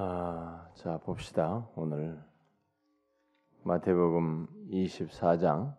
[0.00, 1.68] 아, 자 봅시다.
[1.74, 2.22] 오늘
[3.64, 5.74] 마태복음 24장.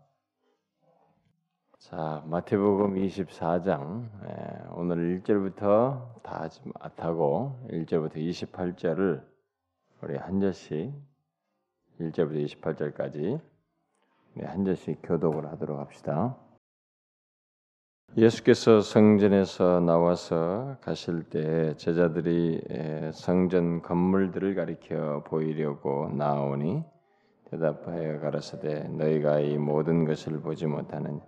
[1.78, 9.26] 자 마태복음 24장 예, 오늘 1절부터 다 하지 못하고 1절부터 28절을
[10.02, 10.94] 우리 한 절씩
[12.02, 13.40] 1절부터 28절까지
[14.34, 16.36] 네, 한 절씩 교독을 하도록 합시다.
[18.18, 22.60] 예수께서 성전에서 나와서 가실 때 제자들이
[23.14, 26.84] 성전 건물들을 가리켜 보이려고 나오니
[27.52, 31.20] 대답하여 가라사대 너희가 이 모든 것을 보지 못하느냐?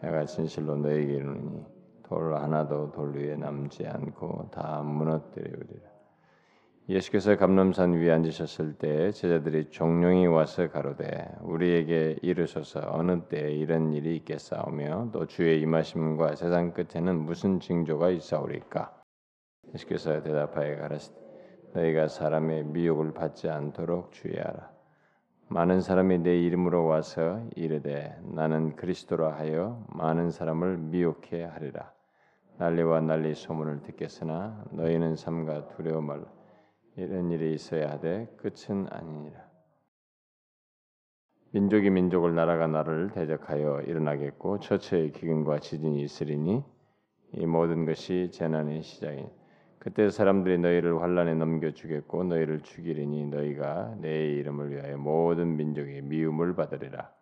[0.00, 1.64] 내가 진실로 너희에게 이르노니
[2.02, 5.95] 돌 하나도 돌 위에 남지 않고 다 무너뜨리리라
[6.88, 14.14] 예수께서 감람산 위에 앉으셨을 때 제자들이 종룡이 와서 가로되 우리에게 이르소서 어느 때에 이런 일이
[14.18, 19.02] 있겠사오며 또 주의 임하심과 세상 끝에는 무슨 징조가 있사오리까?
[19.74, 21.18] 예수께서 대답하여 가라사대
[21.74, 24.70] 너희가 사람의 미혹을 받지 않도록 주의하라.
[25.48, 31.92] 많은 사람이 내 이름으로 와서 이르되 나는 그리스도라 하여 많은 사람을 미혹해 하리라.
[32.58, 36.35] 난리와 난리 소문을 듣겠으나 너희는 삼가 두려워 말라
[36.96, 39.46] 이런 일이 있어야 하되 끝은 아니니라.
[41.52, 46.64] 민족이 민족을 나라가 나라를 대적하여 일어나겠고 처처의 기근과 지진이 있으리니
[47.32, 49.28] 이 모든 것이 재난의 시작이니
[49.78, 56.56] 그때 사람들이 너희를 환란에 넘겨 주겠고 너희를 죽이리니 너희가 내 이름을 위하여 모든 민족이 미움을
[56.56, 57.12] 받으리라.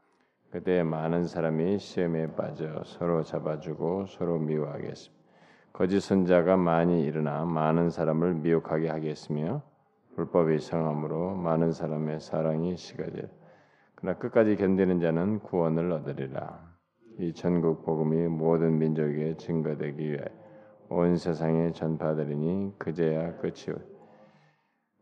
[0.51, 5.24] 그때 많은 사람이 시험에 빠져 서로 잡아주고 서로 미워하겠습니다.
[5.77, 9.61] 거짓 선자가 많이 일어나 많은 사람을 미혹하게 하겠으며
[10.15, 13.29] 불법이 성함으로 많은 사람의 사랑이 식어질.
[13.97, 16.61] 그러나 끝까지 견디는 자는 구원을 얻으리라.
[17.19, 20.25] 이 전국 복음이 모든 민족에 증거되기 위해
[20.91, 23.75] 온 세상에 전파되리니 그제야 끝이오.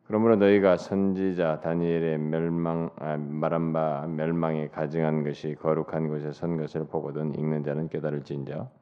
[0.05, 6.87] 그러므로 너희가 선지자 다니엘의 멸망 아, 말한 바 멸망에 가증한 것이 거룩한 곳에 선 것을
[6.87, 8.82] 보거든 읽는 자는 깨달을진저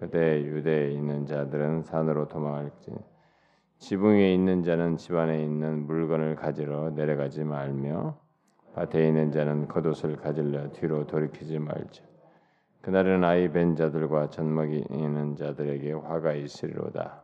[0.00, 2.90] 그때 유대에 있는 자들은 산으로 도망할지
[3.76, 8.16] 지붕 에 있는 자는 집안에 있는 물건을 가지러 내려가지 말며
[8.74, 12.02] 밭에 있는 자는 겉옷을 가질러 뒤로 돌이키지 말지
[12.80, 17.22] 그날은 아이 벤 자들과 젖먹이 있는 자들에게 화가 있으리로다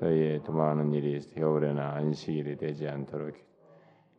[0.00, 3.32] 너희의 도망하는 일이 겨울에나 안식일이 되지 않도록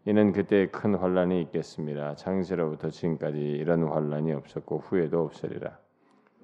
[0.06, 2.16] 이는 그때 큰 환란이 있겠습니다.
[2.16, 5.82] 창세로부터 지금까지 이런 환란이 없었고 후에도 없으리라.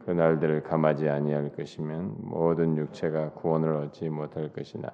[0.06, 4.92] 그 날들을 감하지 아니할 것이면 모든 육체가 구원을 얻지 못할 것이나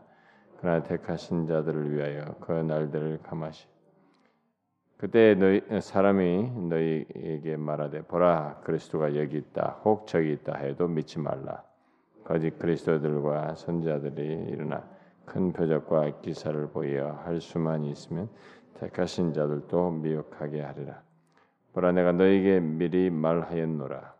[0.57, 3.67] 그러나 택하신 자들을 위하여 그 날들을 감하시.
[4.97, 11.63] 그때 너희 사람이 너희에게 말하되 보라 그리스도가 여기 있다 혹 저기 있다 해도 믿지 말라.
[12.23, 14.83] 거짓 그리스도들과 선자들이 일어나
[15.25, 18.29] 큰 표적과 기사를 보여 할 수만 있으면
[18.79, 21.01] 택하신 자들도 미혹하게 하리라.
[21.73, 24.14] 보라 내가 너희에게 미리 말하였노라.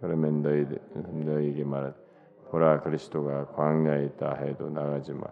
[0.00, 1.92] 그러면 너희 너희에게 말하
[2.50, 5.26] 보라 그리스도가 광야에 있다 해도 나가지 마.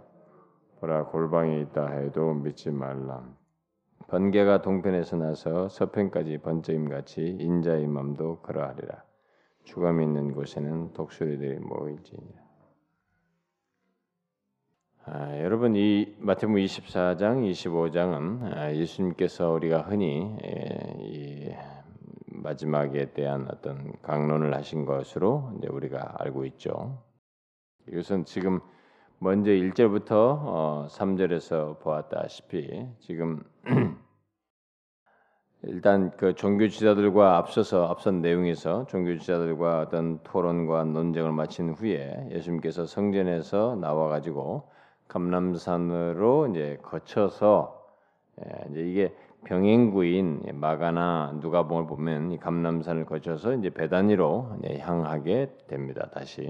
[0.80, 3.28] 보라 골방에 있다 해도 믿지 말라.
[4.06, 9.02] 번개가 동편에서 나서 서편까지 번쩍임 같이 인자의 마음도 그러하리라.
[9.64, 12.48] 주감이 있는 곳에는 독수리들이 모일지니라.
[15.06, 21.54] 아, 여러분 이 마태복음 24장, 25장은 아, 예수님께서 우리가 흔히 에, 이
[22.42, 27.02] 마지막에 대한 어떤 강론을 하신 것으로 이제 우리가 알고 있죠.
[27.88, 28.60] 이것은 지금
[29.18, 33.42] 먼저 1절부터 어, 3절에서 보았다시피 지금
[35.64, 42.86] 일단 그 종교 지자들과 앞서서 앞선 내용에서 종교 지자들과 어떤 토론과 논쟁을 마친 후에 예수님께서
[42.86, 44.70] 성전에서 나와 가지고
[45.08, 47.78] 감람산으로 이제 거쳐서
[48.40, 49.14] 예, 이제 이게
[49.48, 56.10] 병행구인 마가나 누가복음을 보면 이 감람산을 거쳐서 이제 베다니로 향하게 됩니다.
[56.12, 56.46] 다시.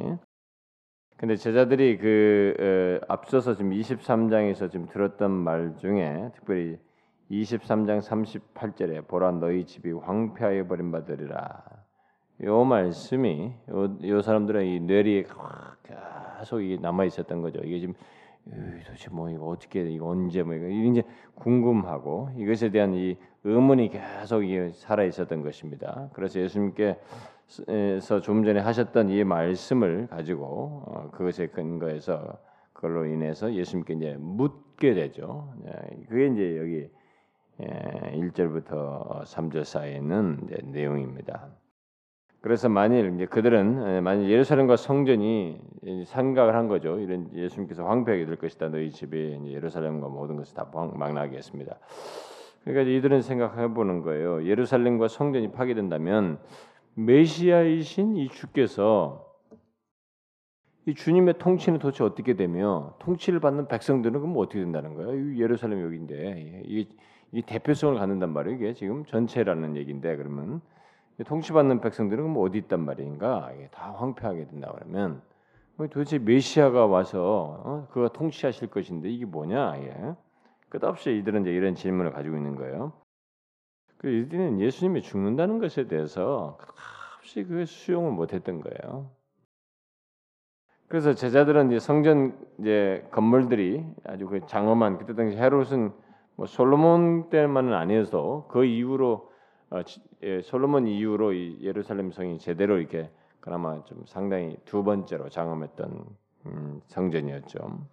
[1.17, 6.77] 근데 제자들이 그 어, 앞서서 지금 23장에서 지금 들었던 말 중에 특별히
[7.31, 11.63] 23장 38절에 보라 너희 집이 황폐하여 버린 바들이라.
[12.45, 15.25] 요 말씀이 요, 요 사람들의 이 뇌리에
[15.85, 17.61] 계속 남아 있었던 거죠.
[17.63, 17.95] 이게 지금
[18.51, 21.03] 도대체 뭐 이거 어떻게 이거 언제 뭐 이거 이제
[21.35, 24.43] 궁금하고 이것에 대한 이 의문이 계속
[24.75, 26.09] 살아 있었던 것입니다.
[26.13, 32.39] 그래서 예수님께서 좀 전에 하셨던 이 말씀을 가지고 어, 그것에 근거해서
[32.73, 35.53] 그걸로 인해서 예수님께 이제 묻게 되죠.
[35.67, 36.91] 예, 그게 이제 여기
[37.59, 41.49] 1절부터 예, 3절 사이에 있는 내용입니다.
[42.41, 45.61] 그래서 만일 이제 그들은 예, 만일 예루살렘과 성전이
[46.07, 46.99] 생각을 한 거죠.
[47.01, 48.69] 이런 예수님께서 황폐하게 될 것이다.
[48.69, 51.79] 너희 집이 예루살렘과 모든 것을 다 망라하겠습니다.
[52.65, 54.45] 그러니까 이들은 생각해 보는 거예요.
[54.45, 56.39] 예루살렘과 성전이 파괴된다면
[56.95, 59.25] 메시아이신 이 주께서
[60.87, 65.37] 이 주님의 통치는 도대체 어떻게 되며 통치를 받는 백성들은 그럼 어떻게 된다는 거예요?
[65.37, 66.89] 예루살렘 여기인데 이게,
[67.33, 68.57] 이게 대표성을 갖는단 말이에요.
[68.57, 70.61] 이게 지금 전체라는 얘기인데 그러면
[71.25, 73.51] 통치받는 백성들은 그럼 어디 있단 말인가?
[73.73, 75.21] 다 황폐하게 된다 그러면
[75.77, 77.89] 도대체 메시아가 와서 어?
[77.93, 79.81] 그가 통치하실 것인데 이게 뭐냐?
[79.83, 80.15] 예.
[80.69, 82.93] 끝없이 이들은 이제 이런 질문을 가지고 있는 거예요.
[83.99, 89.11] 그 이들은 예수님이 죽는다는 것에 대해서 끝없이 그 수용을 못했던 거예요.
[90.89, 95.93] 그래서 제자들은 이제 성전 이제 건물들이 아주 그 장엄한 그때 당시 헤롯은
[96.37, 99.28] 뭐 솔로몬 때만은 아니어서 그 이후로
[100.45, 103.11] 솔로몬 이후로 이 예루살렘 성이 제대로 이렇게
[103.41, 106.07] 그나마 좀 상당히 두 번째로 장엄했던
[106.47, 107.87] 음, 성전이었죠.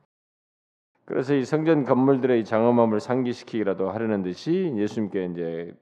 [1.06, 5.78] 그래서 이 성전 건물들의 장엄함을 상기시키기라도 하려는 듯이 예수님께 이제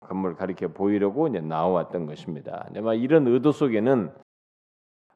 [0.00, 2.68] 건물 가리켜 보이려고 이제 나왔던 것입니다.
[2.76, 4.12] 아마 이런 의도 속에는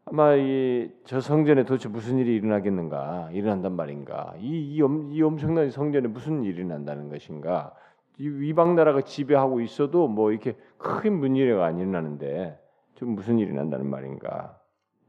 [0.06, 6.08] 아마 이 저 성전에 도대체 무슨 일이 일어나겠는가 일어난단 말인가 이, 이, 이 엄청난 성전에
[6.08, 7.74] 무슨 일이 난다는 것인가
[8.18, 12.58] 이 위방 나라가 지배하고 있어도 뭐 이렇게 큰 문제가 안 일어나는데
[12.94, 14.58] 좀 무슨 일이 난다는 말인가.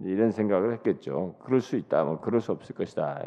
[0.01, 1.35] 이런 생각을 했겠죠.
[1.43, 2.03] 그럴 수 있다.
[2.03, 3.21] 뭐 그럴 수 없을 것이다.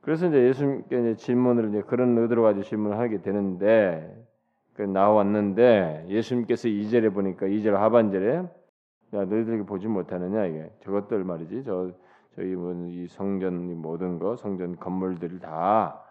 [0.00, 4.24] 그래서 이제 예수님께 이제 질문을 이제 그런 의도로 가지고 질문을 하게 되는데
[4.74, 10.44] 그 나왔는데 예수님께서 2절에 보니까 2절 하반절에 야 너희들에게 보지 못하느냐?
[10.46, 11.64] 이게 저것들 말이지.
[11.64, 11.90] 저
[12.36, 16.05] 저희 뭐이 성전 모든 거 성전 건물들을 다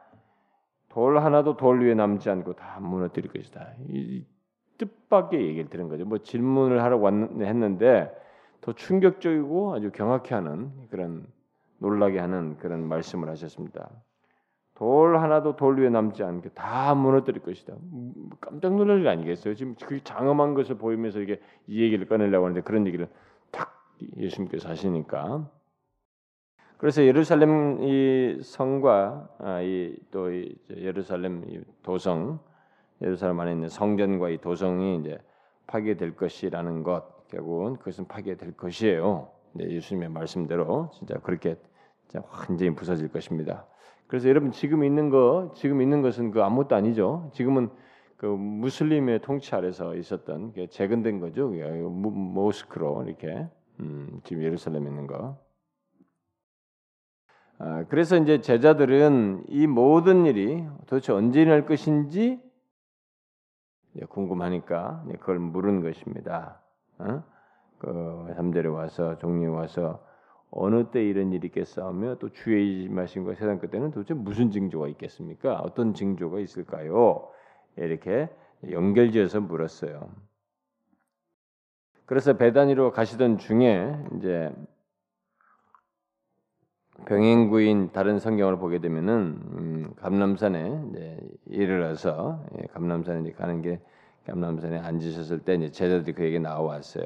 [0.95, 3.73] 돌 하나도 돌 위에 남지 않고 다 무너뜨릴 것이다.
[3.89, 4.23] 이
[4.77, 6.05] 뜻밖의 얘기를 들은 거죠.
[6.05, 8.09] 뭐 질문을 하러 왔 했는데
[8.61, 11.27] 더 충격적이고 아주 경악해 하는 그런
[11.79, 13.89] 놀라게 하는 그런 말씀을 하셨습니다.
[14.75, 17.73] 돌 하나도 돌 위에 남지 않게 다 무너뜨릴 것이다.
[18.39, 19.55] 깜짝 놀랄 일 아니겠어요?
[19.55, 23.09] 지금 그 장엄한 것을 보이면서 이게 이 얘기를 꺼내려고 하는데 그런 얘기를
[23.51, 25.49] 탁 예수님께서 하시니까.
[26.77, 30.29] 그래서 예루살렘 이 성과 아, 이또
[30.75, 32.39] 예루살렘 이 도성,
[33.01, 35.17] 예루살렘 안에 있는 성전과 이 도성이 이제
[35.67, 39.29] 파괴될 것이라는 것 결국은 그것은 파괴될 것이에요.
[39.53, 41.55] 네, 예수님의 말씀대로 진짜 그렇게
[42.13, 43.65] 완전히 부서질 것입니다.
[44.07, 47.29] 그래서 여러분 지금 있는 거 지금 있는 것은 그 아무것도 아니죠.
[47.33, 47.69] 지금은
[48.17, 51.49] 그 무슬림의 통치 아래서 있었던 게 재건된 거죠.
[51.49, 53.47] 모스크로 이렇게
[53.79, 55.37] 음, 지금 예루살렘에 있는 거.
[57.57, 62.41] 아, 그래서 이제 제자들은 이 모든 일이 도대체 언제 일어날 것인지
[64.09, 66.61] 궁금하니까 그걸 물은 것입니다.
[66.97, 67.23] 어?
[67.77, 70.05] 그 3절에 와서 종류에 와서
[70.51, 75.59] 어느 때 이런 일이 있겠사오며 또 주의 말씀과 세상 끝에는 도대체 무슨 징조가 있겠습니까?
[75.59, 77.29] 어떤 징조가 있을까요?
[77.77, 78.29] 이렇게
[78.69, 80.09] 연결지어서 물었어요.
[82.05, 84.53] 그래서 배단위로 가시던 중에 이제
[87.03, 93.81] 병행구인 다른 성경을 보게 되면은 음, 감남산에 이제 이르러서 예, 감남산에 가는 게
[94.25, 97.05] 감남산에 앉으셨을 때 이제 제자들이 그에게 나와왔어요.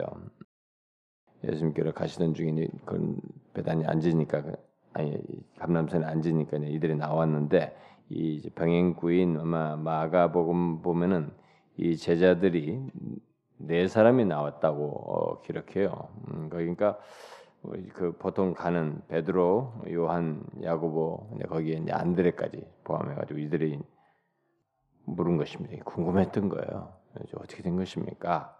[1.44, 3.18] 예수님께로 가시던 중에 그
[3.54, 4.54] 배단이 앉으니까 그,
[4.94, 5.22] 아니
[5.58, 7.76] 감람산에 앉으니까 이들이 나왔는데
[8.10, 11.32] 이 병행구인 아마 마가복음 보면은
[11.78, 12.80] 이 제자들이
[13.58, 16.10] 네 사람이 나왔다고 어, 기록해요.
[16.30, 16.98] 음, 그러니까
[17.94, 23.80] 그 보통 가는 베드로, 요한, 야고보 거기에 이제 안드레까지 포함해가지고 이들이
[25.06, 25.84] 물은 것입니다.
[25.84, 26.94] 궁금했던 거예요.
[27.36, 28.56] 어떻게 된 것입니까?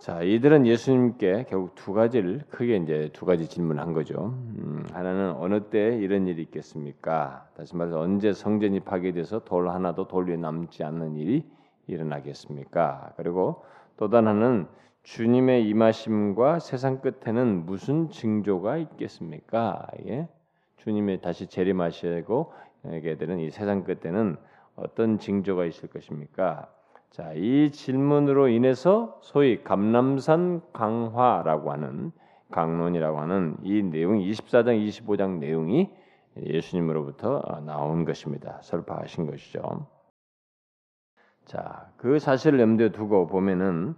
[0.00, 4.34] 자, 이들은 예수님께 결국 두 가지를 크게 이제 두 가지 질문한 거죠.
[4.56, 7.46] 음, 하나는 어느 때 이런 일이 있겠습니까?
[7.54, 11.46] 다시 말해서 언제 성전이 파괴돼서 돌 하나도 돌 위에 남지 않는 일이
[11.86, 13.12] 일어나겠습니까?
[13.18, 13.62] 그리고
[13.98, 14.66] 또 하나는
[15.02, 19.86] 주님의 임하심과 세상 끝에는 무슨 징조가 있겠습니까?
[20.06, 20.28] 예?
[20.76, 22.52] 주님의 다시 재림하시고
[22.86, 24.36] 에게 되는 이 세상 끝에는
[24.76, 26.68] 어떤 징조가 있을 것입니까?
[27.10, 32.12] 자, 이 질문으로 인해서 소위 감남산 강화라고 하는
[32.50, 35.90] 강론이라고 하는 이 내용 24장 25장 내용이
[36.36, 38.60] 예수님으로부터 나온 것입니다.
[38.62, 39.86] 설파하신 것이죠.
[41.44, 43.96] 자, 그 사실을 염두에 두고 보면은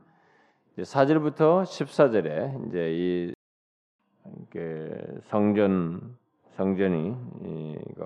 [0.78, 3.32] 4절부터 14절에 이제 이
[5.24, 6.16] 성전
[6.52, 7.14] 성전이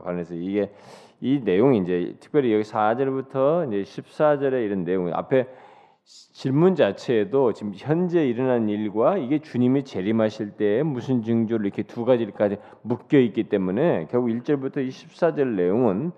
[0.02, 0.72] 관해서 이게
[1.20, 5.46] 이 내용이 이제 특별히 여기 4절부터 이제 14절에 이런 내용 앞에
[6.04, 12.58] 질문 자체에도 지금 현재 일어난 일과 이게 주님이 재림하실 때 무슨 징조를 이렇게 두 가지까지
[12.82, 16.12] 묶여 있기 때문에 결국 1절부터 24절 내용은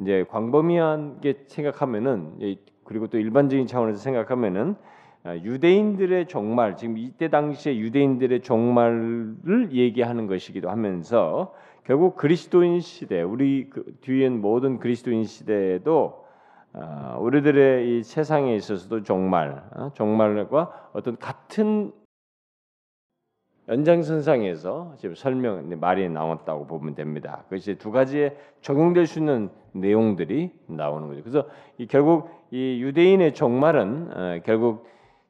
[0.00, 2.38] 이제 광범위하게 생각하면은
[2.84, 4.95] 그리고 또 일반적인 차원에서 생각하면은 아,
[5.34, 11.54] 유대인들의 종말 지금 이때 당시에 유대인들의 종말을 얘기하는 것이기도 하면서
[11.84, 16.26] 결국 그리스도인 시대 우리 그 뒤엔 모든 그리스도인 시대에도
[16.72, 21.90] 어, 우리들의 이 세상에 있어서도 종말, 어, 종말과 어떤 같은
[23.68, 27.44] 연장선상에서 지금 설명 말이 나왔다고 보면 됩니다.
[27.44, 31.22] 그것이 두 가지에 적용될 수 있는 내용들이 나오는 거죠.
[31.22, 34.86] 그래서 이 결국 이 유대인의 종말은 어, 결국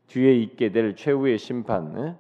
[0.09, 2.17] 뒤에 있게 될 최후의 심판,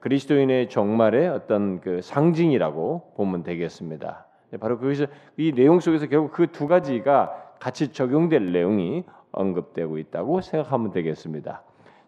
[0.00, 4.26] 그리스도인의 종말의 어떤 그 상징이라고 보면 되겠습니다.
[4.60, 10.90] 바로 거기서 이 내용 속에서 결국 그 두 가지가 같이 적용될 내용이 언급되고 있다고 생각하면
[10.92, 11.62] 되겠습니다.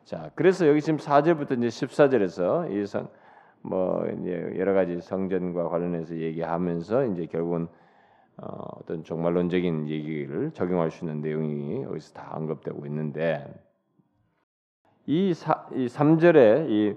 [0.05, 2.71] 자, 그래서 여기 지금 4절부터 이제 14절에서
[3.65, 7.69] 이뭐 이제 여러 가지 성전과 관련해서 얘기하면서 이제 결국은
[8.39, 13.45] 어, 떤 종말론적인 얘기를 적용할 수 있는 내용이 여기서 다 언급되고 있는데
[15.11, 16.95] 이, 사, 이 3절에 이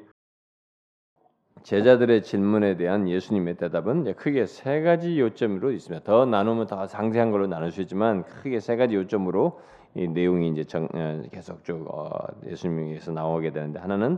[1.63, 6.03] 제자들의 질문에 대한 예수님의 대답은 크게 세 가지 요점으로 있습니다.
[6.03, 9.61] 더 나누면 더 상세한 걸로 나눌 수 있지만 크게 세 가지 요점으로
[9.95, 12.09] 이 내용이 이제 정, 어, 계속 쭉 어,
[12.47, 14.17] 예수님에서 나오게 되는데 하나는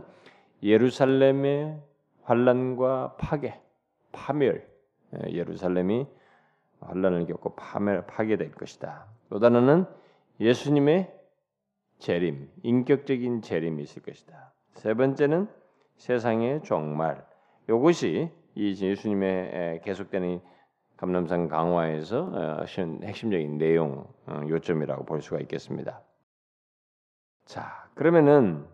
[0.64, 1.80] 예루살렘의
[2.24, 3.60] 환란과 파괴,
[4.10, 4.66] 파멸.
[5.14, 6.04] 예, 예루살렘이
[6.80, 9.06] 환란을 겪고 파멸, 파괴될 것이다.
[9.30, 9.84] 또 하나는
[10.40, 11.23] 예수님의
[12.04, 14.52] 재림, 인격적인 재림이 있을 것이다.
[14.74, 15.48] 세 번째는
[15.96, 17.24] 세상의 종말,
[17.66, 20.38] 이것이 이 예수님의 계속되는
[20.98, 22.64] 감남산 강화에서 어,
[23.02, 26.02] 핵심적인 내용 어, 요점이라고 볼 수가 있겠습니다.
[27.46, 28.66] 자, 그러면은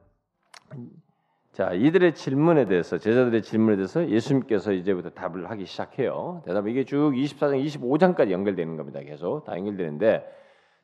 [1.53, 6.43] 자 이들의 질문에 대해서 제자들의 질문에 대해서 예수님께서 이제부터 답을 하기 시작해요.
[6.45, 9.01] 대답 이게 쭉 24장, 25장까지 연결되는 겁니다.
[9.01, 10.41] 계속 다 연결되는데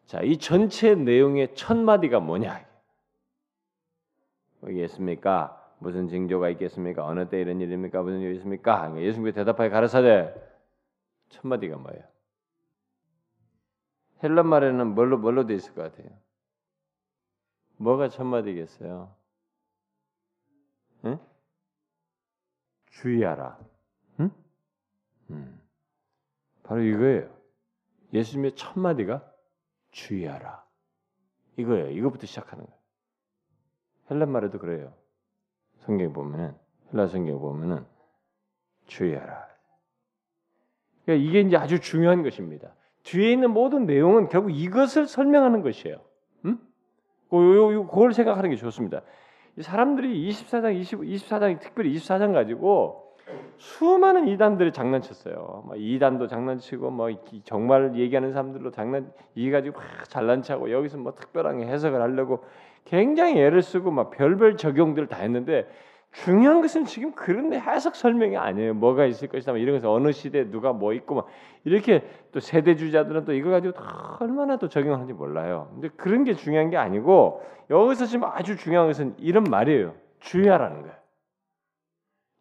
[0.06, 2.64] 자, 이 전체 내용의 첫 마디가 뭐냐?
[4.60, 5.74] 뭐겠습니까?
[5.78, 7.04] 무슨 징조가 있겠습니까?
[7.04, 8.02] 어느 때 이런 일입니까?
[8.02, 8.78] 무슨 일이 있습니까?
[8.82, 10.32] 그러니까 예수님께 대답하여 가르사대
[11.28, 12.04] 첫 마디가 뭐예요?
[14.22, 16.08] 헬라 말에는 뭘로 뭘로 돼 있을 것 같아요?
[17.76, 19.14] 뭐가 첫 마디겠어요?
[21.04, 21.18] 응?
[22.90, 23.58] 주의하라.
[24.20, 24.30] 응?
[25.30, 25.60] 음.
[26.62, 27.28] 바로 이거예요.
[28.14, 29.35] 예수님의 첫 마디가
[29.96, 30.62] 주의하라.
[31.56, 31.90] 이거예요.
[31.90, 32.78] 이거부터 시작하는 거예요.
[34.10, 34.92] 헬란 말에도 그래요.
[35.78, 36.54] 성경에 보면은
[36.92, 37.84] 헬라 성경에 보면은
[38.86, 39.48] 주의하라.
[41.04, 42.74] 그러니까 이게 이제 아주 중요한 것입니다.
[43.04, 46.04] 뒤에 있는 모든 내용은 결국 이것을 설명하는 것이에요.
[46.44, 46.58] 음?
[47.30, 49.02] 그걸 생각하는 게 좋습니다.
[49.58, 53.05] 사람들이 24장, 20, 24장, 특별히 24장 가지고
[53.58, 55.64] 수많은 이단들이 장난쳤어요.
[55.66, 57.10] 뭐 이단도 장난치고 뭐
[57.44, 62.44] 정말 얘기하는 사람들로 장난 이 가지고 막 잘난치고 여기서 뭐 특별한 해석을 하려고
[62.84, 65.68] 굉장히 애를 쓰고 막 별별 적용들을 다 했는데
[66.12, 68.74] 중요한 것은 지금 그런 해석 설명이 아니에요.
[68.74, 69.52] 뭐가 있을 것이다.
[69.52, 71.26] 뭐 이런 것을 어느 시대에 누가 뭐 있고 막
[71.64, 73.74] 이렇게 또 세대 주자들은 또 이거 가지고
[74.20, 75.68] 얼마나 또 적용하는지 몰라요.
[75.72, 79.94] 근데 그런 게 중요한 게 아니고 여기서 지금 아주 중요한 것은 이런 말이에요.
[80.20, 81.05] 주의하라는 거예요.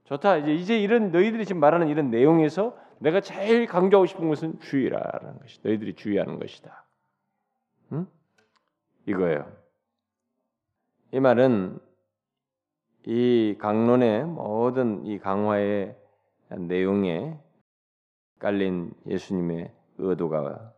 [0.05, 0.37] 좋다.
[0.37, 5.59] 이제 이제 이런 너희들이 지금 말하는 이런 내용에서 내가 제일 강조하고 싶은 것은 주의라는 것이.
[5.63, 6.85] 너희들이 주의하는 것이다.
[7.91, 8.07] 응?
[9.07, 9.51] 이거예요.
[11.11, 11.79] 이 말은
[13.05, 15.95] 이 강론의 모든 이 강화의
[16.49, 17.37] 내용에
[18.39, 20.73] 깔린 예수님의 의도가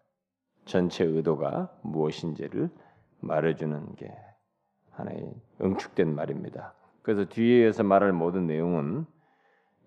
[0.66, 2.70] 전체 의도가 무엇인지를
[3.22, 4.14] 말해주는 게
[4.92, 6.74] 하나의 응축된 말입니다.
[7.02, 9.06] 그래서 뒤에서 말할 모든 내용은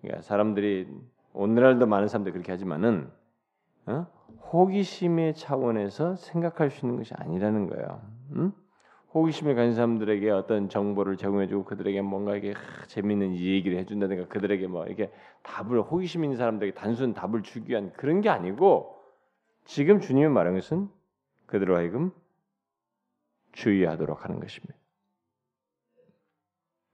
[0.01, 0.87] 그러니까 사람들이
[1.33, 3.09] 오늘날도 많은 사람들이 그렇게 하지만은
[3.85, 4.07] 어?
[4.51, 8.01] 호기심의 차원에서 생각할 수 있는 것이 아니라는 거예요.
[8.35, 8.51] 응?
[9.13, 12.53] 호기심을 가진 사람들에게 어떤 정보를 제공해주고 그들에게 뭔가 이게
[12.87, 15.11] 재미있는 얘기를 해준다든가 그들에게 뭐 이렇게
[15.43, 18.97] 답을 호기심 있는 사람들에게 단순 답을 주기 위한 그런 게 아니고
[19.65, 20.89] 지금 주님이 말한 것은
[21.45, 22.11] 그들로 하여금
[23.51, 24.73] 주의하도록 하는 것입니다.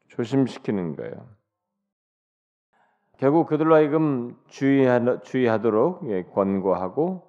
[0.08, 1.37] 조심시키는 거예요.
[3.17, 7.27] 결국 그들로 하여금 주의하, 주의하도록 예, 권고하고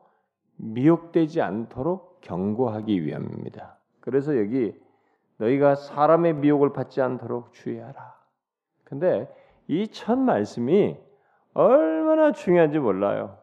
[0.56, 3.78] 미혹되지 않도록 경고하기 위함입니다.
[4.00, 4.74] 그래서 여기
[5.38, 8.14] 너희가 사람의 미혹을 받지 않도록 주의하라.
[8.84, 9.28] 근데
[9.68, 10.96] 이 첫 말씀이
[11.54, 13.38] 얼마나 중요한지 몰라요.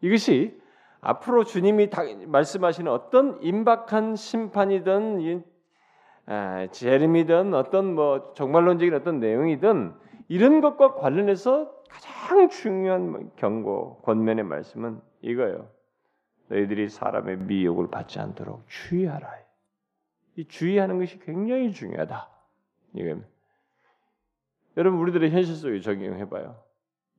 [0.00, 0.60] 이것이
[1.00, 1.88] 앞으로 주님이
[2.26, 5.44] 말씀하시는 어떤 임박한 심판이든
[6.26, 9.94] 아, 제림이든 어떤 뭐 정말론적인 어떤 내용이든
[10.30, 15.68] 이런 것과 관련해서 가장 중요한 경고 권면의 말씀은 이거예요.
[16.46, 19.28] 너희들이 사람의 미혹을 받지 않도록 주의하라.
[20.36, 22.30] 이 주의하는 것이 굉장히 중요하다.
[22.94, 23.16] 이게
[24.76, 26.62] 여러분 우리들의 현실 속에 적용해 봐요.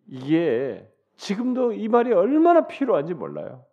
[0.08, 3.66] 이게 지금도 이 말이 얼마나 필요한지 몰라요.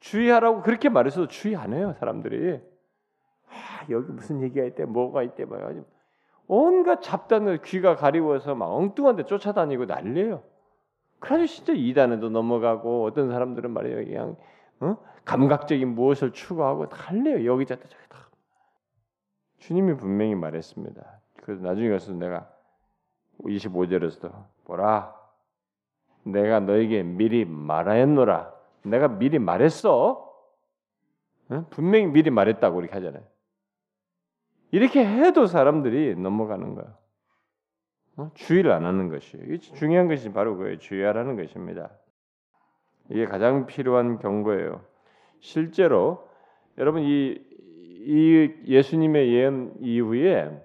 [0.00, 2.60] 주의하라고 그렇게 말해서도 주의 안 해요 사람들이.
[3.50, 5.58] 아, 여기 무슨 얘기가 있대, 뭐가 있대, 뭐
[6.48, 10.42] 온갖 잡단을 귀가 가리워서 막 엉뚱한데 쫓아다니고 난리예요.
[11.20, 14.36] 그래서 진짜 이단에도 넘어가고 어떤 사람들은 말이에요 그냥
[14.80, 14.96] 어?
[15.24, 18.28] 감각적인 무엇을 추구하고 달래요 여기저기 다.
[19.58, 21.20] 주님이 분명히 말했습니다.
[21.42, 22.48] 그래서 나중에 가서 내가
[23.40, 24.32] 25절에서도
[24.64, 25.14] 보라
[26.24, 28.52] 내가 너에게 미리 말하였노라
[28.84, 30.24] 내가 미리 말했어
[31.50, 31.66] 어?
[31.70, 33.22] 분명히 미리 말했다고 이렇게 하잖아요.
[34.70, 36.94] 이렇게 해도 사람들이 넘어가는 거예요.
[38.16, 38.30] 어?
[38.34, 39.58] 주의를 안 하는 것이에요.
[39.58, 41.90] 중요한 것이 바로 그예요 주의하라는 것입니다.
[43.10, 44.84] 이게 가장 필요한 경고예요.
[45.40, 46.28] 실제로
[46.76, 50.64] 여러분 이, 이 예수님의 예언 이후에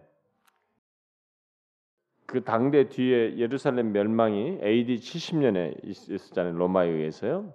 [2.25, 6.53] 그 당대 뒤에 예루살렘 멸망이 AD 70년에 있었잖아요.
[6.53, 7.53] 로마에 의해서요.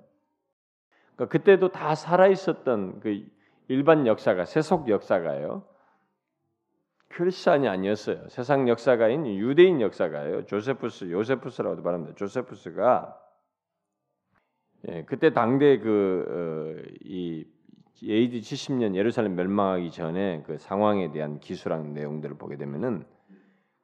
[1.16, 3.26] 그러니까 그때도 다 살아 있었던 그
[3.66, 5.64] 일반 역사가 세속 역사가요.
[7.08, 8.28] 크리스천이 아니었어요.
[8.28, 10.46] 세상 역사가인 유대인 역사가요.
[10.46, 12.14] 조세푸스, 요세푸스라고도 말합니다.
[12.16, 13.18] 조세푸스가
[14.88, 22.36] 예, 그때 당대 그이 어, AD 70년 예루살렘 멸망하기 전에 그 상황에 대한 기술학 내용들을
[22.38, 23.04] 보게 되면은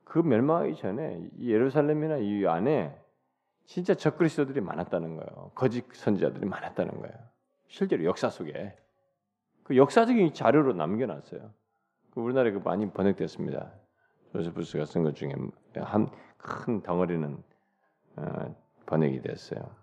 [0.05, 2.97] 그 멸망하기 전에 이 예루살렘이나 이 안에
[3.65, 5.51] 진짜 적그리스도들이 많았다는 거예요.
[5.55, 7.15] 거짓 선지자들이 많았다는 거예요.
[7.67, 8.77] 실제로 역사 속에
[9.65, 11.51] 그 역사적인 자료로 남겨놨어요.
[12.15, 13.73] 그 우리나라에 그 많이 번역됐습니다.
[14.33, 15.33] 조세푸스가 쓴 것 중에
[15.77, 16.09] 한
[16.45, 17.43] 큰 덩어리는
[18.17, 18.57] 어,
[18.87, 19.75] 번역이 됐어요.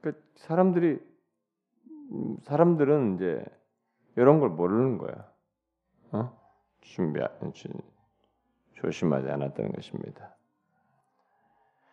[0.00, 0.98] 그 사람들이
[2.42, 3.44] 사람들은 이제
[4.16, 5.30] 이런 걸 모르는 거야.
[6.12, 6.40] 어?
[6.80, 7.20] 준비
[8.74, 10.34] 조심하지 않았던 것입니다.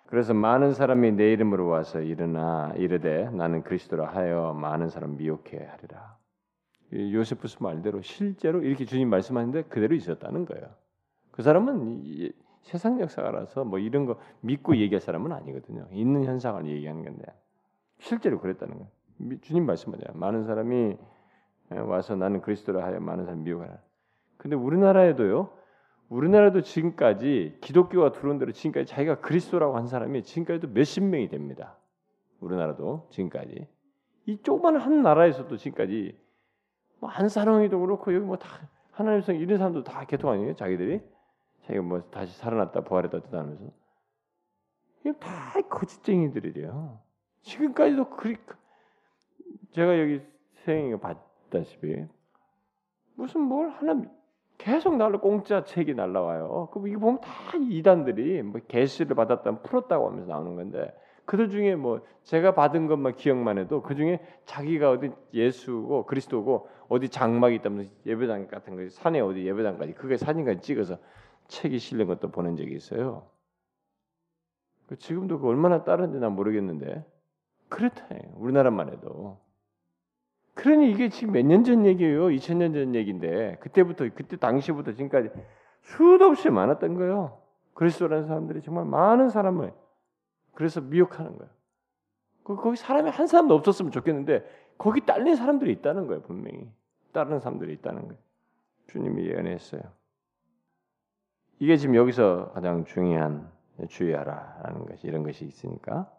[0.06, 6.17] 그래서 많은 사람이 내 이름으로 와서 일어나 이르되 나는 그리스도라 하여 많은 사람 미혹해 하리라.
[6.93, 10.67] 요세푸스 말대로 실제로 이렇게 주님 말씀하는데 그대로 있었다는 거예요.
[11.32, 15.88] 그 사람은 세상 역사가라서 뭐 이런 거 믿고 얘기할 사람은 아니거든요.
[15.91, 17.23] 있는 현상을 얘기하는 건데
[17.99, 19.39] 실제로 그랬다는 거예요.
[19.41, 20.17] 주님 말씀하잖아요.
[20.17, 20.97] 많은 사람이
[21.88, 23.79] 와서 나는 그리스도라 하여 많은 사람 미혹하라.
[24.38, 25.49] 근데 우리나라에도요.
[26.10, 31.77] 우리나라도 지금까지 기독교가 들어온 대로 지금까지 자기가 그리스도라고 한 사람이 지금까지도 몇십 명이 됩니다.
[32.39, 33.67] 우리나라도 지금까지
[34.25, 36.17] 이 조그만 한 나라에서도 지금까지
[37.04, 38.48] 뭐한 사람이도 그렇고 여기 뭐 다
[38.92, 40.56] 하나님 성 이런 사람도 다 개통 아니에요?
[40.56, 41.02] 자기들이
[41.66, 43.63] 자기가 뭐 다시 살아났다 부활했다 뜻하면서
[45.02, 47.00] 이게 다 거짓쟁이들이래요.
[47.42, 48.38] 지금까지도 그리
[49.72, 50.22] 제가 여기
[50.63, 52.06] 생이가 봤다시피
[53.16, 54.02] 무슨 뭘 하나
[54.58, 56.70] 계속 날라 공짜 책이 날라와요.
[56.72, 57.30] 그럼 이거 보면 다
[57.70, 63.58] 이단들이 뭐 계시를 받았다 풀었다고 하면서 나오는 건데 그들 중에 뭐 제가 받은 것만 기억만
[63.58, 69.46] 해도 그 중에 자기가 어디 예수고 그리스도고 어디 장막이 있다면 예배당 같은 거 산에 어디
[69.46, 70.98] 예배당까지 그게 사진까지 찍어서
[71.48, 73.28] 책이 실린 것도 보낸 적이 있어요.
[74.88, 77.06] 그 지금도 그 얼마나 따른지 난 모르겠는데
[77.70, 78.06] 그렇다
[78.36, 79.40] 우리나라만 해도
[80.56, 82.28] 그러니 이게 지금 몇 년 전 얘기예요.
[82.28, 85.30] 2000년 전 얘기인데 그때부터 그때 당시부터 지금까지
[85.82, 87.40] 수도 없이 많았던 거예요.
[87.74, 89.74] 그리스도라는 사람들이 정말 많은 사람을
[90.54, 91.52] 그래서 미혹하는 거예요.
[92.44, 94.46] 거기 사람이 한 사람도 없었으면 좋겠는데
[94.78, 96.70] 거기 딸린 사람들이 있다는 거예요, 분명히.
[97.13, 98.18] 따르는 사람들이 있다는 거예요.
[98.88, 99.82] 주님이 예언했어요.
[101.60, 103.50] 이게 지금 여기서 가장 중요한
[103.88, 106.12] 주의하라라는 것이 이런 것이 있으니까.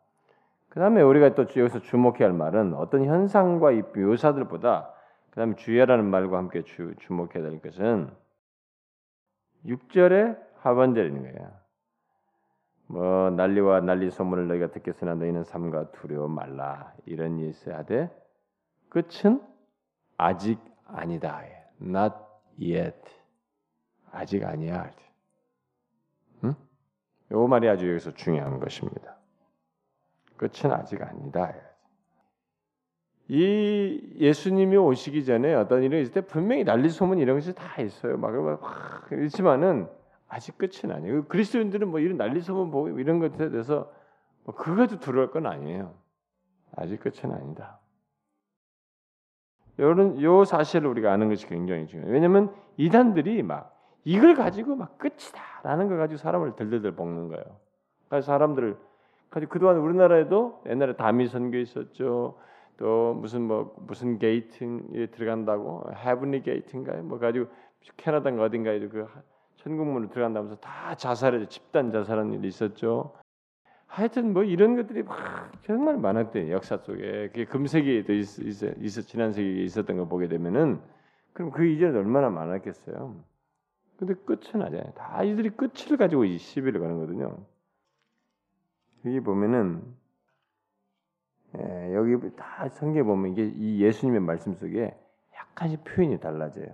[0.68, 4.92] 그 다음에 우리가 또 여기서 주목해야 할 말은 어떤 현상과 이 묘사들보다
[5.30, 8.10] 그 다음에 주의하라는 말과 함께 주, 주목해야 될 것은
[9.66, 11.63] 6절의 하반절인 거예요.
[12.86, 18.10] 뭐 난리와 난리 소문을 너희가 듣겠으나 너희는 삼가 두려워 말라 이런 일세 하되
[18.88, 19.42] 끝은
[20.16, 21.42] 아직 아니다.
[21.80, 22.14] Not
[22.60, 22.96] yet.
[24.12, 24.90] 아직 아니야.
[26.44, 26.54] 응?
[27.32, 29.16] 요 말이 아주 여기서 중요한 것입니다.
[30.36, 31.52] 끝은 아직 아니다.
[33.26, 38.18] 이 예수님이 오시기 전에 어떤 일이 있을 때 분명히 난리 소문 이런 것이 다 있어요.
[38.18, 38.60] 막, 막
[39.08, 39.88] 그렇지만은
[40.34, 41.26] 아직 끝은 아니에요.
[41.26, 43.92] 그리스도인들은 뭐 이런 난리 소문 보고 이런 것에 대해서
[44.42, 45.94] 뭐 그것도 두려울 건 아니에요.
[46.76, 47.78] 아직 끝은 아니다.
[49.78, 52.12] 이런 요 사실을 우리가 아는 것이 굉장히 중요해요.
[52.12, 57.44] 왜냐하면 이단들이 막 이걸 가지고 막 끝이다라는 걸 가지고 사람을 들들들 볶는 거예요.
[58.08, 58.76] 그래서 사람들을
[59.30, 62.38] 가지고 그동안 우리나라에도 옛날에 다미 선교 있었죠.
[62.76, 67.04] 또 무슨 뭐 무슨 게이트에 들어간다고 헤븐리 게이트인가요?
[67.04, 67.46] 뭐 가지고
[67.96, 69.06] 캐나다인가 어딘가에 그
[69.64, 73.14] 천국문으로 들어간다면서 다 자살해 집단 자살한 일이 있었죠.
[73.86, 79.32] 하여튼 뭐 이런 것들이 막 정말 많았대 역사 속에 그게 금세기에도 있, 있, 있, 지난
[79.32, 80.80] 세기에 있었던 거 보게 되면은
[81.32, 83.16] 그럼 그 이전에 얼마나 많았겠어요.
[83.96, 84.92] 근데 끝은 아니잖아요.
[84.94, 87.38] 다 이들이 끝을 가지고 이 시비를 가는 거거든요.
[89.06, 89.82] 여기 보면은
[91.56, 94.94] 예, 여기 다 성경에 보면 이게 이 예수님의 말씀 속에
[95.34, 96.66] 약간씩 표현이 달라져요.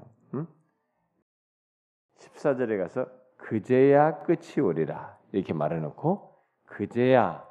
[2.20, 2.28] 응?
[2.28, 3.06] 14절에 가서
[3.36, 6.34] 그제야 끝이 오리라 이렇게 말해놓고
[6.66, 7.44] 그제야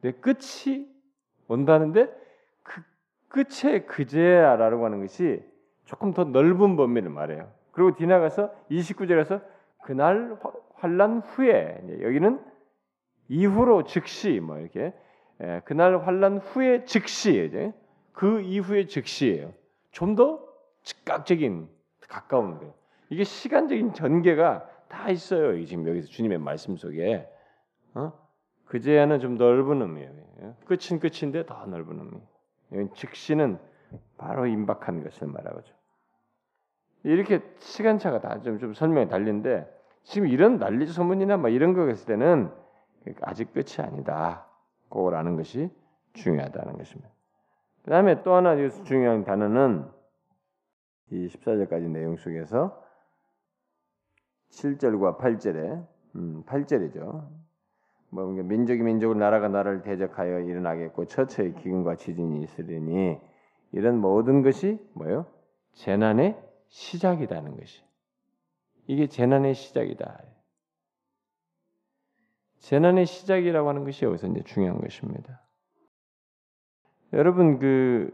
[0.00, 0.86] 내 끝이
[1.48, 2.08] 온다는데
[2.62, 2.82] 그
[3.28, 5.42] 끝에 그제야라고 하는 것이
[5.84, 7.50] 조금 더 넓은 범위를 말해요.
[7.72, 9.42] 그리고 뒤나가서 29절에서
[9.82, 10.38] 그날
[10.74, 12.44] 환란 후에 여기는
[13.28, 14.92] 이후로 즉시 뭐 이렇게
[15.40, 17.72] 예, 그날 환란 후에 즉시 이제
[18.12, 19.52] 그 이후에 즉시예요.
[19.92, 20.48] 좀 더
[20.82, 21.68] 즉각적인
[22.08, 22.74] 가까운 거예요.
[23.10, 25.64] 이게 시간적인 전개가 다 있어요.
[25.64, 27.28] 지금 여기서 주님의 말씀 속에
[27.94, 28.12] 어?
[28.66, 30.12] 그제야는 좀 넓은 의미예요.
[30.42, 30.54] 예?
[30.66, 31.98] 끝은 끝인데 더 넓은
[32.70, 32.88] 의미.
[32.94, 33.58] 즉시는
[34.18, 35.74] 바로 임박한 것을 말하고죠.
[37.04, 39.66] 이렇게 시간차가 다좀 좀 설명이 달린데
[40.02, 42.50] 지금 이런 난리 소문이나 막 이런 거 했을 때는
[43.22, 44.46] 아직 끝이 아니다.
[44.90, 45.70] 그거라는 것이
[46.14, 47.10] 중요하다는 것입니다.
[47.84, 49.88] 그 다음에 또 하나 중요한 단어는
[51.10, 52.82] 이 14절까지 내용 속에서
[54.50, 57.28] 7절과 8절에 음, 8절이죠.
[58.10, 63.18] 뭐 민족이 민족을 나라가 나라를 대적하여 일어나겠고 처처의 기근과 지진이 있으리니
[63.72, 65.26] 이런 모든 것이 뭐요?
[65.74, 67.82] 재난의 시작이라는 것이.
[68.86, 70.22] 이게 재난의 시작이다.
[72.60, 75.42] 재난의 시작이라고 하는 것이 여기서 이제 중요한 것입니다.
[77.12, 78.10] 여러분 그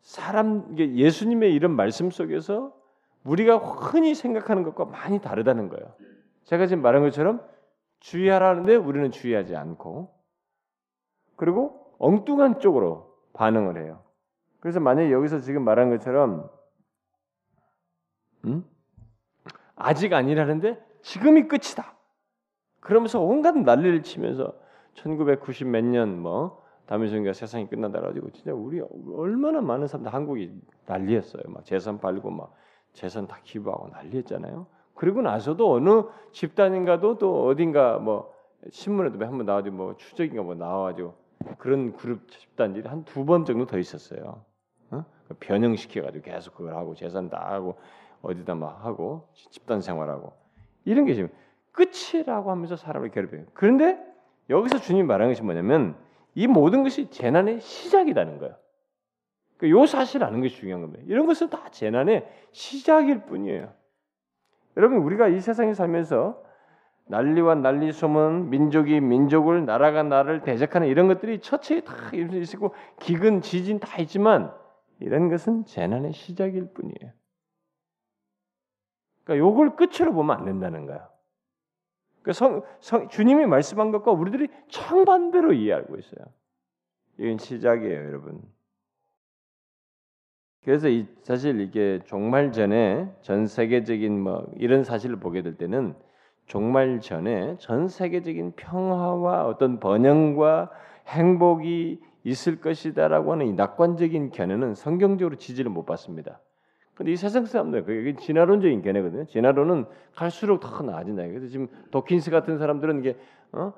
[0.00, 2.76] 사람 예수님의 이런 말씀 속에서
[3.24, 5.94] 우리가 흔히 생각하는 것과 많이 다르다는 거예요.
[6.44, 7.40] 제가 지금 말한 것처럼
[8.00, 10.12] 주의하라는데 우리는 주의하지 않고
[11.36, 14.02] 그리고 엉뚱한 쪽으로 반응을 해요.
[14.60, 16.50] 그래서 만약에 여기서 지금 말한 것처럼
[18.44, 18.64] 음?
[19.76, 21.96] 아직 아니라는데 지금이 끝이다.
[22.80, 24.54] 그러면서 온갖 난리를 치면서
[24.94, 28.80] 1990 몇 년뭐 다미성교가 세상이 끝난다 가지고 진짜 우리
[29.14, 30.52] 얼마나 많은 사람들 한국이
[30.86, 31.42] 난리였어요.
[31.48, 32.52] 막 재산 팔고 막
[32.92, 34.66] 재산 다 기부하고 난리했잖아요.
[34.94, 38.32] 그리고 나서도 어느 집단인가도 또 어딘가 뭐
[38.70, 41.14] 신문에도 한번 나와가지고 뭐 추적인가 뭐 나와가지고
[41.58, 44.44] 그런 그룹 집단들이 한 두 번 정도 더 있었어요.
[44.90, 45.04] 어?
[45.40, 47.76] 변형시켜가지고 계속 그걸 하고 재산 다 하고
[48.22, 50.32] 어디다 막 하고 집단 생활하고
[50.84, 51.28] 이런 게 지금
[51.72, 53.46] 끝이라고 하면서 사람을 괴롭혀요.
[53.54, 53.98] 그런데
[54.50, 55.96] 여기서 주님 말하는 것이 뭐냐면
[56.34, 58.54] 이 모든 것이 재난의 시작이라는 거예요.
[59.62, 61.04] 그러니까 이 사실 아는 것이 중요한 겁니다.
[61.06, 63.72] 이런 것은 다 재난의 시작일 뿐이에요.
[64.76, 66.42] 여러분 우리가 이 세상에 살면서
[67.06, 73.78] 난리와 난리 소문, 민족이 민족을 나라가 나라를 대적하는 이런 것들이 처체에 다 있고 기근, 지진
[73.78, 74.52] 다 있지만
[74.98, 77.12] 이런 것은 재난의 시작일 뿐이에요.
[79.22, 81.08] 그러니까 요걸 끝으로 보면 안 된다는 거야.
[82.22, 86.26] 그러니까 성, 성, 주님이 말씀한 것과 우리들이 정반대로 이해하고 있어요.
[87.18, 88.42] 이건 시작이에요, 여러분.
[90.64, 95.94] 그래서 이, 사실 이게 종말 전에 전 세계적인 뭐 이런 사실을 보게 될 때는
[96.46, 100.70] 종말 전에 전 세계적인 평화와 어떤 번영과
[101.08, 106.40] 행복이 있을 것이다라고 하는 이 낙관적인 견해는 성경적으로 지지를 못 받습니다.
[106.94, 109.24] 근데 이 세상 사람들 그게 진화론적인 견해거든요.
[109.26, 111.26] 진화론은 갈수록 더 나아진다.
[111.26, 113.16] 그래서 지금 도킨스 같은 사람들은 이게
[113.52, 113.72] 어?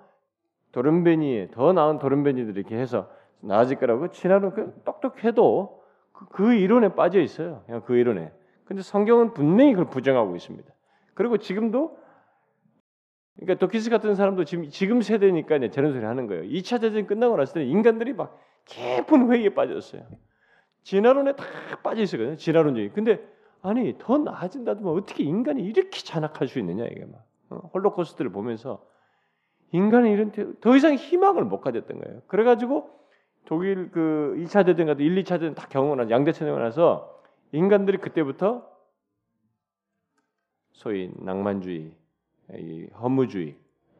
[0.72, 3.08] 도른베니 더 나은 도른베니들 이렇게 해서
[3.40, 5.83] 나아질 거라고 진화론 그 똑똑해도
[6.30, 7.62] 그, 그 이론에 빠져 있어요.
[7.66, 8.32] 그냥 그 이론에.
[8.64, 10.72] 근데 성경은 분명히 그걸 부정하고 있습니다.
[11.14, 11.98] 그리고 지금도
[13.36, 16.44] 그러니까 도키스 같은 사람도 지금 지금 세대니까 이제 저런 소리 하는 거예요.
[16.44, 20.02] 2차 대전 끝나고 났을 때 인간들이 막 깊은 회의에 빠졌어요.
[20.82, 21.44] 진화론에 다
[21.82, 22.36] 빠져 있었거든요.
[22.36, 22.92] 진화론적인.
[22.92, 23.26] 근데
[23.62, 27.70] 아니 더 나아진다더만 어떻게 인간이 이렇게 잔악할 수 있느냐 이게 막 어?
[27.74, 28.84] 홀로코스트를 보면서
[29.72, 32.22] 인간은 이런 더 이상 희망을 못 가졌던 거예요.
[32.26, 32.90] 그래가지고
[33.44, 38.68] 독일 그 2차 대전 같은 1, 2차 대전 다 경험한 양대천왕 나서 인간들이 그때부터
[40.72, 41.92] 소위 낭만주의,
[42.54, 43.56] 이 허무주의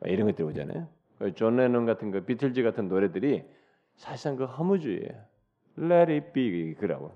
[0.07, 0.89] 이런 것들 오잖아요.
[1.19, 3.45] 그존 레논 같은 그 비틀즈 같은 노래들이
[3.97, 5.25] 사실상 그 허무주의예요.
[5.79, 7.13] Let it be 그라고.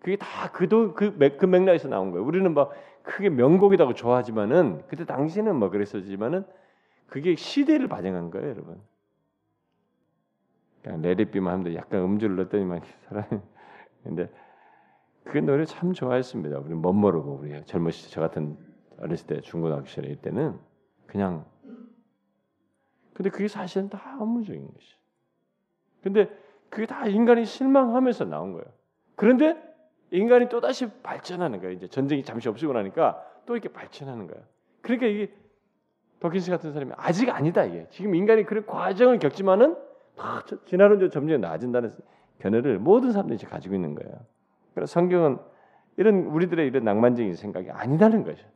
[0.00, 2.24] 그게 다 그도 그, 그 맥락에서 나온 거예요.
[2.26, 6.44] 우리는 막 크게 명곡이라고 좋아하지만은 그때 당시는 뭐 그랬었지만은
[7.06, 8.80] 그게 시대를 반영한 거예요, 여러분.
[10.82, 13.26] 그냥 레디비만 하면 약간 음주를 넣었더니만 사람이
[14.02, 14.30] 근데
[15.24, 16.58] 그 노래 참 좋아했습니다.
[16.58, 18.56] 우리 못 모르고 우리 젊으실 때저 같은
[18.98, 20.58] 어렸을 때 중고등학교 시절 때는
[21.06, 21.44] 그냥
[23.12, 24.94] 근데 그게 사실은 다 업무적인 것이.
[26.02, 26.30] 근데
[26.70, 28.64] 그게 다 인간이 실망하면서 나온 거예요.
[29.14, 29.62] 그런데
[30.10, 31.74] 인간이 또 다시 발전하는 거예요.
[31.74, 34.42] 이제 전쟁이 잠시 없어지고 나니까 또 이렇게 발전하는 거예요.
[34.80, 35.32] 그러니까 이게
[36.20, 37.86] 더킨스 같은 사람이 아직 아니다 이게.
[37.90, 39.76] 지금 인간이 그런 과정을 겪지만은
[40.20, 41.90] 아, 지나는 점점 나아진다는
[42.40, 44.12] 견해를 모든 사람들이 가지고 있는 거예요.
[44.74, 45.38] 그래서 성경은
[45.96, 48.46] 이런 우리들의 이런 낭만적인 생각이 아니다는 거죠.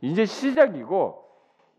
[0.00, 1.24] 이제 시작이고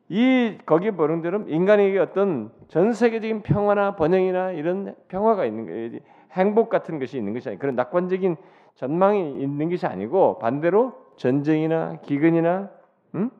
[0.09, 5.99] 이 거기에 보는 대로 인간에게 어떤 전 세계적인 평화나 번영이나 이런 평화가 있는 거예요.
[6.33, 8.35] 행복 같은 것이 있는 것이 아니고 그런 낙관적인
[8.75, 12.69] 전망이 있는 것이 아니고 반대로 전쟁이나 기근이나
[13.15, 13.31] 음?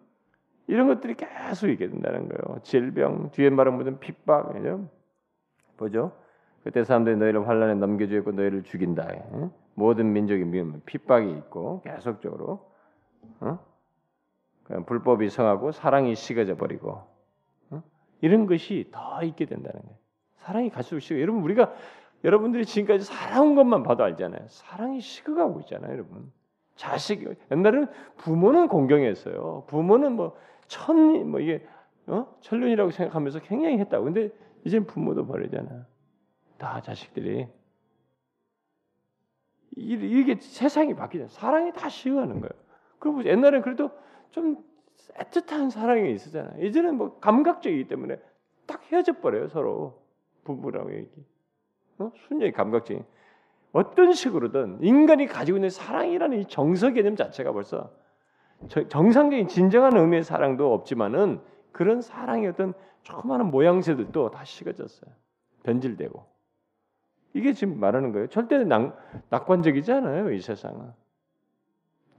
[0.68, 2.60] 이런 것들이 계속 있게 된다는 거예요.
[2.64, 4.88] 질병, 뒤에 말은 무슨 핍박, 그죠?
[5.82, 6.12] 보죠.
[6.64, 9.08] 그때 사람들이 너희를 환란에 넘겨주고 너희를 죽인다.
[9.12, 9.50] 예?
[9.74, 12.70] 모든 민족이 미우면 핍박이 있고 계속적으로
[13.40, 13.60] 어?
[14.86, 17.02] 불법이 성하고 사랑이 식어져 버리고
[17.72, 17.82] 어?
[18.22, 19.98] 이런 것이 더 있게 된다는 거예요.
[20.38, 21.20] 사랑이 갈수록 식어.
[21.20, 21.74] 여러분 우리가
[22.24, 24.46] 여러분들이 지금까지 살아온 것만 봐도 알잖아요.
[24.48, 26.32] 사랑이 식어가고 있잖아요, 여러분.
[26.76, 29.66] 자식 옛날에는 부모는 공경했어요.
[29.68, 31.66] 부모는 뭐 천뭐 뭐 이게
[32.06, 32.28] 어?
[32.42, 34.06] 천륜이라고 생각하면서 굉장히 했다고.
[34.06, 34.30] 근데
[34.64, 35.86] 이제 부모도 버리잖아.
[36.58, 37.48] 다 자식들이
[39.76, 41.30] 이게 세상이 바뀌잖아.
[41.30, 42.52] 사랑이 다 식어가는 거예요.
[43.00, 43.90] 그리고 옛날에는 그래도
[44.30, 44.64] 좀
[45.16, 46.64] 애틋한 사랑이 있었잖아요.
[46.64, 48.20] 이제는 뭐 감각적이기 때문에
[48.68, 50.02] 딱 헤어져 버려요 서로
[50.44, 51.10] 부부라고 얘기.
[52.00, 52.12] 어?
[52.28, 53.04] 순전히 감각적인
[53.72, 57.92] 어떤 식으로든 인간이 가지고 있는 사랑이라는 이 정서 개념 자체가 벌써
[58.90, 65.12] 정상적인 진정한 의미의 사랑도 없지만은 그런 사랑의 어떤 조그마한 모양새들도 다 식어졌어요.
[65.64, 66.26] 변질되고
[67.34, 68.28] 이게 지금 말하는 거예요.
[68.28, 68.98] 절대 낙,
[69.30, 70.32] 낙관적이지 않아요.
[70.32, 70.92] 이 세상은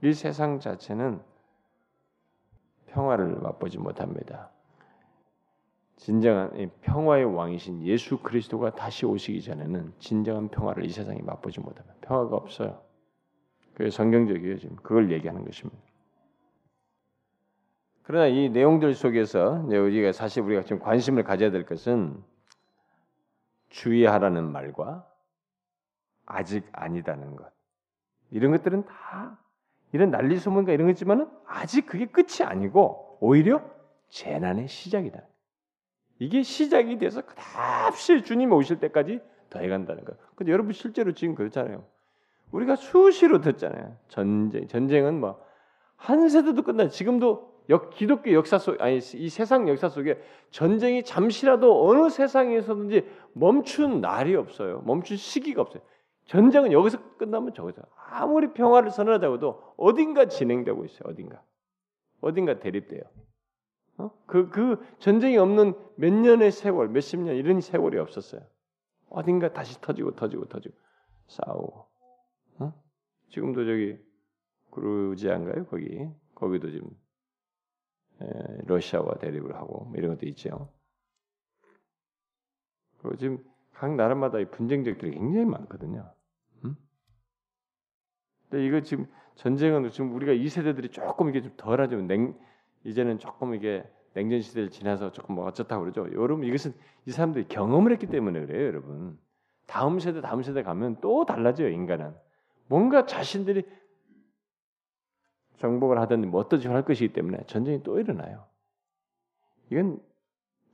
[0.01, 1.21] 이 세상 자체는
[2.87, 4.49] 평화를 맛보지 못합니다.
[5.95, 11.95] 진정한 평화의 왕이신 예수 그리스도가 다시 오시기 전에는 진정한 평화를 이 세상이 맛보지 못합니다.
[12.01, 12.81] 평화가 없어요.
[13.73, 14.59] 그게 성경적이에요.
[14.59, 15.81] 지금 그걸 얘기하는 것입니다.
[18.03, 22.21] 그러나 이 내용들 속에서 우리가 사실 우리가 지금 관심을 가져야 될 것은
[23.69, 25.07] 주의하라는 말과
[26.25, 27.51] 아직 아니다는 것.
[28.31, 29.39] 이런 것들은 다
[29.91, 33.63] 이런 난리 소문과 이런 거지만은 아직 그게 끝이 아니고 오히려
[34.09, 35.21] 재난의 시작이다.
[36.19, 40.19] 이게 시작이 돼서 그다시 주님 오실 때까지 더해간다는 거예요.
[40.35, 41.85] 근데 여러분 실제로 지금 그렇잖아요.
[42.51, 43.97] 우리가 수시로 듣잖아요.
[44.09, 45.53] 전쟁, 전쟁은 뭐
[46.03, 46.89] 한 세대도 끝나.
[46.89, 50.21] 지금도 역, 기독교 역사 속 아니 이 세상 역사 속에
[50.51, 54.81] 전쟁이 잠시라도 어느 세상에서든지 멈춘 날이 없어요.
[54.85, 55.81] 멈춘 시기가 없어요.
[56.25, 61.11] 전쟁은 여기서 끝나면 저기서 아무리 평화를 선언하자고도 어딘가 진행되고 있어요.
[61.11, 61.41] 어딘가
[62.21, 63.01] 어딘가 대립돼요.
[63.97, 64.11] 어?
[64.25, 68.41] 그, 그 전쟁이 없는 몇 년의 세월, 몇십 년 이런 세월이 없었어요.
[69.09, 70.73] 어딘가 다시 터지고 터지고 터지고
[71.27, 71.85] 싸우고.
[72.59, 72.73] 어?
[73.29, 73.97] 지금도 저기
[74.71, 75.65] 그루지안가요?
[75.67, 77.02] 거기 거기도 지금 에,
[78.65, 80.69] 러시아와 대립을 하고 뭐 이런 것도 있죠.
[82.99, 86.13] 그리고 지금 각 나라마다 이 분쟁적들이 굉장히 많거든요.
[86.63, 86.75] 음?
[88.49, 92.01] 근데 이거 지금 전쟁은 지금 우리가 이 세대들이 조금 이게 좀 덜하죠.
[92.01, 92.37] 냉
[92.85, 93.83] 이제는 조금 이게
[94.13, 96.07] 냉전 시대를 지나서 조금 뭐 어쩌다 그러죠.
[96.13, 96.73] 여러분 이것은
[97.05, 99.17] 이 사람들이 경험을 했기 때문에 그래요, 여러분.
[99.65, 102.13] 다음 세대 다음 세대 가면 또 달라져요, 인간은.
[102.67, 103.65] 뭔가 자신들이
[105.57, 108.45] 정복을 하든 뭐 어떠지 할 것이기 때문에 전쟁이 또 일어나요.
[109.69, 109.99] 이건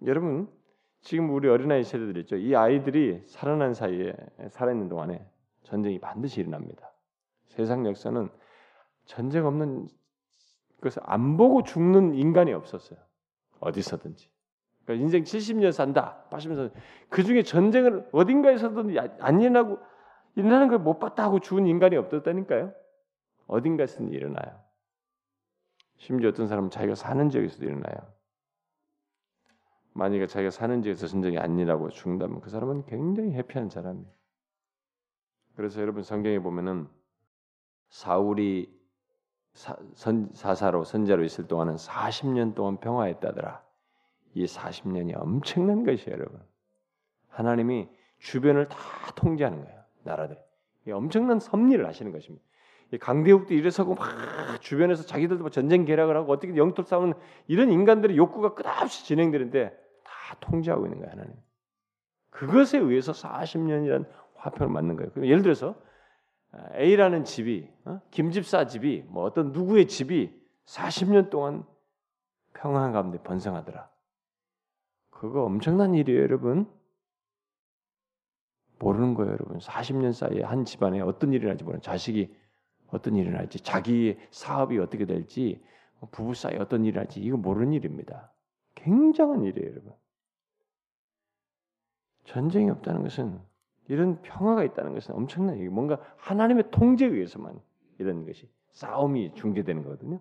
[0.06, 0.50] 여러분
[1.02, 2.36] 지금 우리 어린아이 세대들 있죠.
[2.36, 4.14] 이 아이들이 살아난 사이에
[4.50, 5.26] 살아있는 동안에
[5.64, 6.92] 전쟁이 반드시 일어납니다.
[7.48, 8.30] 세상 역사는
[9.06, 9.88] 전쟁 없는
[10.80, 13.00] 그래서 안 보고 죽는 인간이 없었어요.
[13.60, 14.30] 어디서든지.
[14.84, 16.80] 그러니까 인생 70년 산다, 80년 산다.
[17.10, 19.78] 그 중에 전쟁을 어딘가에서든 안 일어나고
[20.36, 22.74] 일어나는 걸 못 봤다 하고 죽은 인간이 없었다니까요.
[23.48, 24.60] 어딘가에서는 일어나요.
[26.00, 27.96] 심지어 어떤 사람은 자기가 사는 지역에서도 일어나요.
[29.94, 31.08] 만약에 자기가 사는 지역에서
[31.40, 34.10] 안 일어나고 죽는다면 그 사람은 굉장히 해피한 사람이에요.
[35.56, 36.88] 그래서 여러분 성경에 보면은
[37.90, 38.74] 사울이
[39.54, 43.62] 사, 선, 사사로 선자로 있을 동안은 40년 동안 평화했다더라.
[44.36, 46.42] 이 40년이 엄청난 것이에요, 여러분.
[47.28, 48.78] 하나님이 주변을 다
[49.16, 49.84] 통제하는 거예요.
[50.04, 50.42] 나라들.
[50.92, 52.46] 엄청난 섭리를 하시는 것입니다.
[52.98, 54.08] 강대국도 일어서고 막
[54.62, 57.14] 주변에서 자기들도 뭐 전쟁 계략을 하고 어떻게 영토 싸우는
[57.48, 59.70] 이런 인간들의 욕구가 끝없이 진행되는데
[60.04, 61.34] 다 통제하고 있는 거야 하나님.
[62.32, 65.12] 그것에 의해서 40년이라는 화평을 맞는 거예요.
[65.18, 65.76] 예를 들어서
[66.76, 68.02] A라는 집이 어?
[68.12, 70.34] 김집사 집이 뭐 어떤 누구의 집이
[70.66, 71.64] 40년 동안
[72.54, 73.90] 평안 가운데 번성하더라.
[75.12, 76.70] 그거 엄청난 일이에요, 여러분.
[78.80, 79.58] 모르는 거예요, 여러분.
[79.58, 82.34] 40년 사이에 한 집안에 어떤 일이 날지 모르는 자식이
[82.92, 85.62] 어떤 일이 날지, 자기 사업이 어떻게 될지,
[86.12, 88.32] 부부 사이 어떤 일이 날지 이거 모르는 일입니다.
[88.76, 89.94] 굉장한 일이에요, 여러분.
[92.26, 93.40] 전쟁이 없다는 것은
[93.88, 95.68] 이런 평화가 있다는 것은 엄청난 얘기.
[95.70, 97.60] 뭔가 하나님의 통제에 의해서만
[97.98, 100.20] 이런 것이 싸움이 중재되는 거거든요.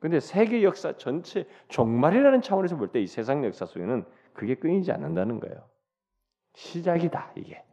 [0.00, 5.40] 근데 세계 역사 전체 종말이라는 차원에서 볼 때 이 세상 역사 속에는 그게 끊이지 않는다는
[5.40, 5.68] 거예요.
[6.54, 7.64] 시작이다 이게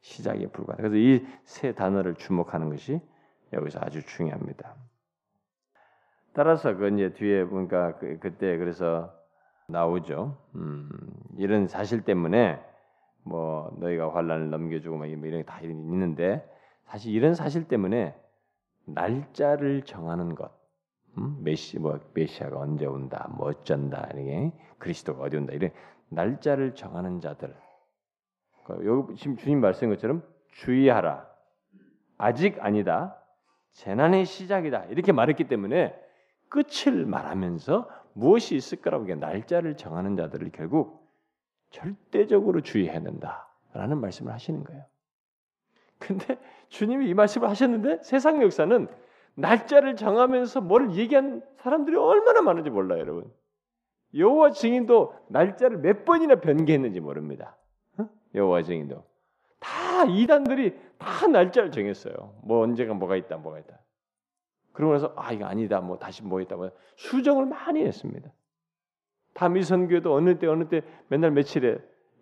[0.00, 0.82] 시작에 불과하다.
[0.82, 3.00] 그래서 이 세 단어를 주목하는 것이
[3.52, 4.74] 여기서 아주 중요합니다.
[6.34, 9.12] 따라서 그 이제 뒤에 보니까 그, 그때 그래서
[9.68, 10.38] 나오죠.
[10.54, 10.88] 음,
[11.36, 12.60] 이런 사실 때문에
[13.24, 16.48] 뭐 너희가 환란을 넘겨주고 막 이런 게 다 있는데
[16.86, 18.14] 사실 이런 사실 때문에
[18.86, 20.50] 날짜를 정하는 것,
[21.18, 21.38] 음?
[21.42, 25.70] 메시 뭐 메시아가 언제 온다, 뭐 어쩐다, 이게 그리스도가 어디 온다 이런
[26.08, 27.54] 날짜를 정하는 자들.
[28.64, 31.26] 그 여기 지금 주님 말씀인 것처럼 주의하라.
[32.18, 33.16] 아직 아니다.
[33.72, 34.84] 재난의 시작이다.
[34.86, 35.94] 이렇게 말했기 때문에
[36.48, 41.08] 끝을 말하면서 무엇이 있을 거라고 날짜를 정하는 자들을 결국
[41.70, 44.84] 절대적으로 주의해야 된다라는 말씀을 하시는 거예요.
[45.98, 48.88] 근데 주님이 이 말씀을 하셨는데 세상 역사는
[49.34, 53.32] 날짜를 정하면서 뭘 얘기한 사람들이 얼마나 많은지 몰라요, 여러분.
[54.14, 57.56] 여호와 증인도 날짜를 몇 번이나 변개했는지 모릅니다.
[58.34, 59.04] 여호와 증인도
[60.02, 62.34] 다 이단들이 다 날짜를 정했어요.
[62.42, 63.78] 뭐 언제가 뭐가 있다, 뭐가 있다.
[64.72, 68.30] 그러고 나서 아 이거 아니다, 뭐 다시 뭐 있다, 뭐 수정을 많이 했습니다.
[69.34, 71.78] 다 미선교도 어느 때 어느 때 맨날 며칠에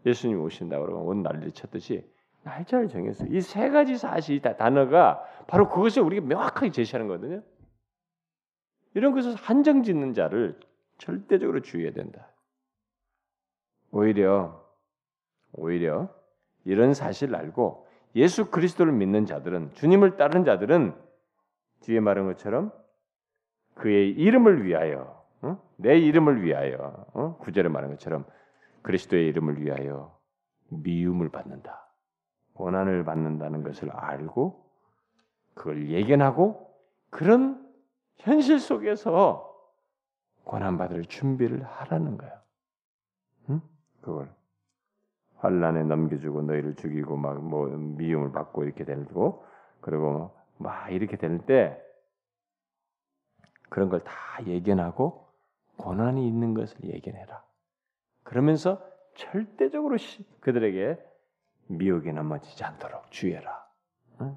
[0.07, 2.05] 예수님 오신다 그러고 온 난리 쳤듯이
[2.43, 3.29] 날짜를 정했어요.
[3.33, 7.43] 이 세 가지 사실 다 단어가 바로 그것을 우리가 명확하게 제시하는 거거든요.
[8.95, 10.59] 이런 것을 한정 짓는 자를
[10.99, 12.29] 절대적으로 주의해야 된다.
[13.93, 14.65] 오히려
[15.53, 16.09] 오히려
[16.65, 20.95] 이런 사실을 알고 예수 그리스도를 믿는 자들은 주님을 따르는 자들은
[21.81, 22.73] 뒤에 말한 것처럼
[23.75, 25.59] 그의 이름을 위하여 어?
[25.77, 27.37] 내 이름을 위하여 어?
[27.39, 28.25] 구절에 말한 것처럼
[28.83, 30.19] 그리스도의 이름을 위하여
[30.69, 31.87] 미움을 받는다.
[32.55, 34.67] 고난을 받는다는 것을 알고
[35.55, 36.75] 그걸 예견하고
[37.09, 37.67] 그런
[38.19, 39.47] 현실 속에서
[40.45, 42.35] 고난 받을 준비를 하라는 거예요.
[43.51, 43.61] 응?
[44.01, 44.35] 그걸
[45.41, 49.45] 환란에 넘겨주고 너희를 죽이고 막 뭐 미움을 받고 이렇게 되고
[49.81, 51.81] 그리고 막 이렇게 될 때
[53.71, 54.13] 그런 걸 다
[54.47, 55.29] 예견하고
[55.77, 57.43] 고난이 있는 것을 예견해라.
[58.25, 59.97] 그러면서 절대적으로
[60.41, 60.99] 그들에게
[61.69, 63.67] 미혹에 넘어지지 않도록 주의해라.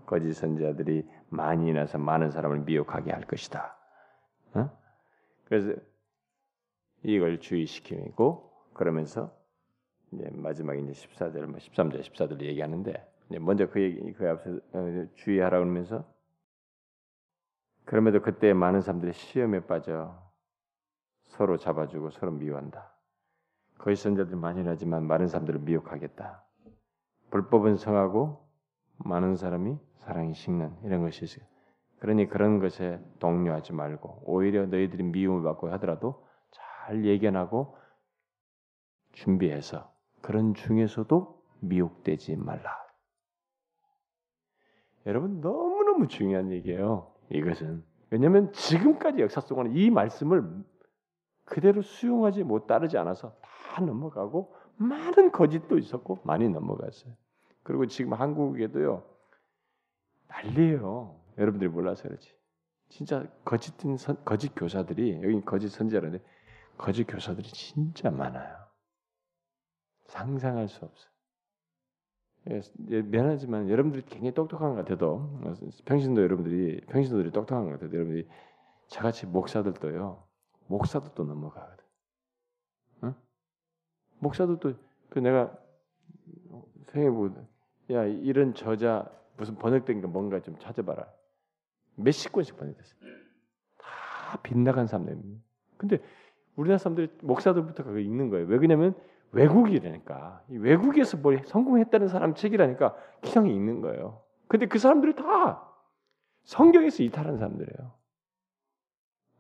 [0.05, 3.75] 거짓 선지자들이 많이 나서 많은 사람을 미혹하게 할 것이다.
[5.45, 5.73] 그래서
[7.03, 9.35] 이걸 주의시키고 그러면서
[10.13, 16.06] 이제 마지막에 이제 14절, 13절, 14절 얘기하는데 먼저 그 얘기 그 앞서 어, 주의하라 그러면서
[17.86, 20.21] 그럼에도 그때 많은 사람들이 시험에 빠져
[21.23, 22.93] 서로 잡아주고 서로 미워한다.
[23.78, 26.43] 거짓 선자들이 많이 나지만 많은 사람들을 미혹하겠다.
[27.32, 28.47] 불법은 성하고
[28.97, 31.45] 많은 사람이 사랑이 식는 이런 것이 있어요.
[31.99, 37.78] 그러니 그런 것에 동요하지 말고 오히려 너희들이 미움을 받고 하더라도 잘 예견하고
[39.13, 39.92] 준비해서
[40.23, 42.81] 그런 중에서도 미혹되지 말라.
[45.05, 47.13] 여러분 너무너무 중요한 얘기예요.
[47.29, 50.63] 이것은 왜냐하면 지금까지 역사 속에는 이 말씀을
[51.43, 57.13] 그대로 수용하지 못 따르지 않아서 다 넘어가고 많은 거짓도 있었고 많이 넘어갔어요.
[57.63, 59.03] 그리고 지금 한국에도요
[60.29, 61.19] 난리예요.
[61.38, 62.33] 여러분들이 몰라서 그렇지.
[62.88, 66.23] 진짜 거짓된 선, 거짓 교사들이 여기 거짓 선지자라는데
[66.77, 68.63] 거짓 교사들이 진짜 많아요.
[70.06, 71.13] 상상할 수 없어요.
[72.49, 75.39] 예, 예, 미안하지만 여러분들이 굉장히 똑똑한 것 같아도
[75.85, 78.27] 평신도 여러분들이 평신도들이 똑똑한 것 같아도 여러분들이
[78.87, 80.23] 저같이 목사들도요
[80.67, 81.85] 목사들도 넘어가거든.
[83.04, 83.15] 응?
[84.19, 84.73] 목사들도
[85.10, 85.58] 그 내가
[86.91, 91.08] 생각해보야 이런 저자 무슨 번역된 게 뭔가 좀 찾아봐라.
[91.95, 92.99] 몇십 권씩 번역됐어요.
[93.77, 95.43] 다 빗나간 사람들입니다.
[95.77, 95.99] 근데
[96.56, 98.45] 우리나라 사람들이 목사들부터 그거 읽는 거예요.
[98.47, 98.95] 왜 그러냐면
[99.34, 100.44] 외국이라니까.
[100.50, 104.23] 외국에서 뭘 성공했다는 사람 책이라니까 기상이 읽는 거예요.
[104.48, 105.69] 근데 그 사람들이 다
[106.44, 107.94] 성경에서 이탈한 사람들이에요.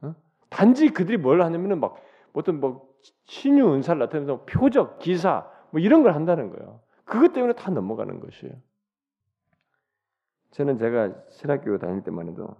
[0.01, 0.15] 어?
[0.49, 1.95] 단지 그들이 뭘 하냐면은 막
[2.33, 2.91] 어떤 뭐
[3.25, 6.81] 신유 은사를 나타내면서 표적, 기사 뭐 이런 걸 한다는 거예요.
[7.05, 8.53] 그것 때문에 다 넘어가는 것이에요.
[10.51, 12.55] 저는 제가 신학교 다닐 때만 해도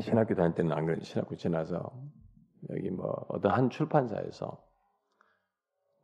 [0.00, 1.92] 신학교 다닐 때는 안 그래도 신학교 지나서
[2.70, 4.71] 여기 뭐 어떤 한 출판사에서 뭐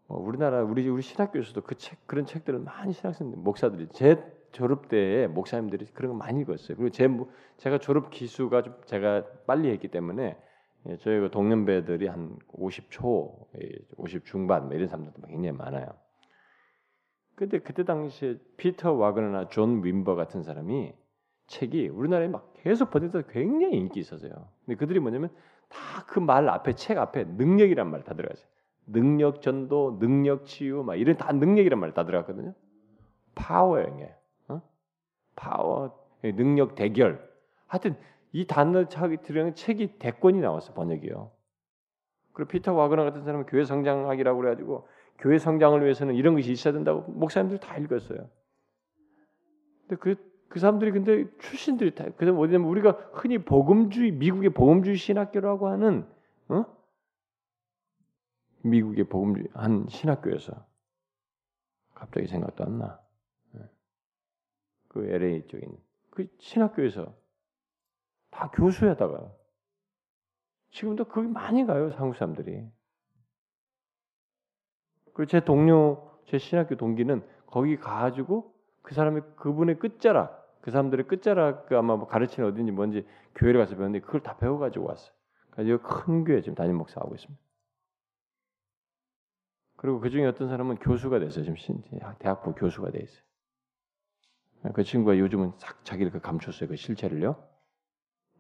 [0.08, 4.16] 우리나라 우리 우리 신학교에서도 그 책 그런 책들을 많이 신학생 목사들이 제
[4.52, 6.76] 졸업 때에 목사님들이 그런 거 많이 읽었어요.
[6.76, 7.08] 그리고 제
[7.58, 10.36] 제가 졸업 기수가 좀 제가 빨리 했기 때문에
[10.86, 13.46] 예, 저희 그 동년배들이 한 50초,
[13.98, 15.86] 50 중반 뭐 이런 사람들도 굉장히 많아요.
[17.34, 20.94] 근데 그때 당시에 피터 와그너나 존 윔버 같은 사람이
[21.48, 24.32] 책이 우리나라에 막 계속 번역돼서 굉장히 인기 있었어요.
[24.66, 25.30] 근데 그들이 뭐냐면
[25.68, 28.46] 다 그 말 앞에 책 앞에 능력이란 말 다 들어가죠.
[28.90, 32.54] 능력 전도, 능력 치유, 막 이런 다 능력이란 말 다 들어갔거든요.
[33.34, 34.08] 파워예요.
[34.48, 34.62] 어?
[35.36, 37.28] 파워, 능력 대결.
[37.66, 37.96] 하여튼
[38.32, 41.30] 이 단어 차기 들어가는 책이 대권이 나왔어 번역이요.
[42.32, 47.10] 그리고 피터 와그너 같은 사람은 교회 성장학이라고 그래가지고 교회 성장을 위해서는 이런 것이 있어야 된다고
[47.10, 48.28] 목사님들 다 읽었어요.
[49.86, 50.14] 근데 그,
[50.48, 56.06] 그 사람들이 근데 출신들이 다, 그다음 뭐냐면 우리가 흔히 복음주의, 미국의 복음주의 신학교라고 하는,
[56.48, 56.64] 어?
[58.62, 60.66] 미국의 복음주의 한 신학교에서
[61.94, 63.00] 갑자기 생각도 안 나.
[63.56, 63.60] 예.
[64.88, 65.66] 그 LA 쪽에
[66.10, 67.14] 그 신학교에서
[68.30, 69.32] 다 교수에다가
[70.70, 72.68] 지금도 거기 많이 가요 한국 사람들이.
[75.14, 81.66] 그리고 제 동료, 제 신학교 동기는 거기 가가지고 그 사람의 그분의 끝자락, 그 사람들의 끝자락
[81.66, 85.12] 그 아마 뭐 가르치는 어딘지 뭔지 교회를 가서 배웠는데 그걸 다 배워가지고 왔어요.
[85.50, 87.47] 그래서 큰 교회 지금 담임 목사 하고 있습니다.
[89.78, 91.44] 그리고 그 중에 어떤 사람은 교수가 됐어요.
[91.44, 91.82] 지금
[92.18, 93.22] 대학부 교수가 돼 있어요.
[94.74, 96.68] 그 친구가 요즘은 싹 자기를 그 감췄어요.
[96.68, 97.40] 그 실체를요.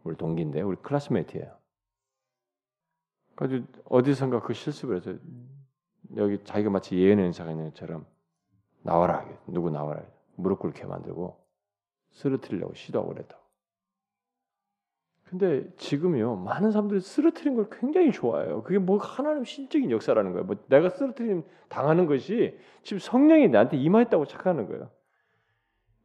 [0.02, 1.56] 우리 동기인데 우리 클래스메이트예요.
[3.36, 5.14] 그래서 어디선가 그 실습을 해서
[6.16, 8.04] 여기 자기가 마치 예언의 은사가 있는 것처럼
[8.82, 10.02] 나와라 누구 나와라
[10.34, 11.38] 무릎 꿇게 만들고
[12.10, 13.47] 쓰러뜨리려고 시도하고 그랬다고.
[15.28, 18.62] 근데 지금요 많은 사람들이 쓰러뜨린 걸 굉장히 좋아해요.
[18.62, 20.46] 그게 뭐 하나님 신적인 역사라는 거예요.
[20.46, 24.90] 뭐 내가 쓰러뜨림 당하는 것이 지금 성령이 나한테 임하였다고 착각하는 거예요.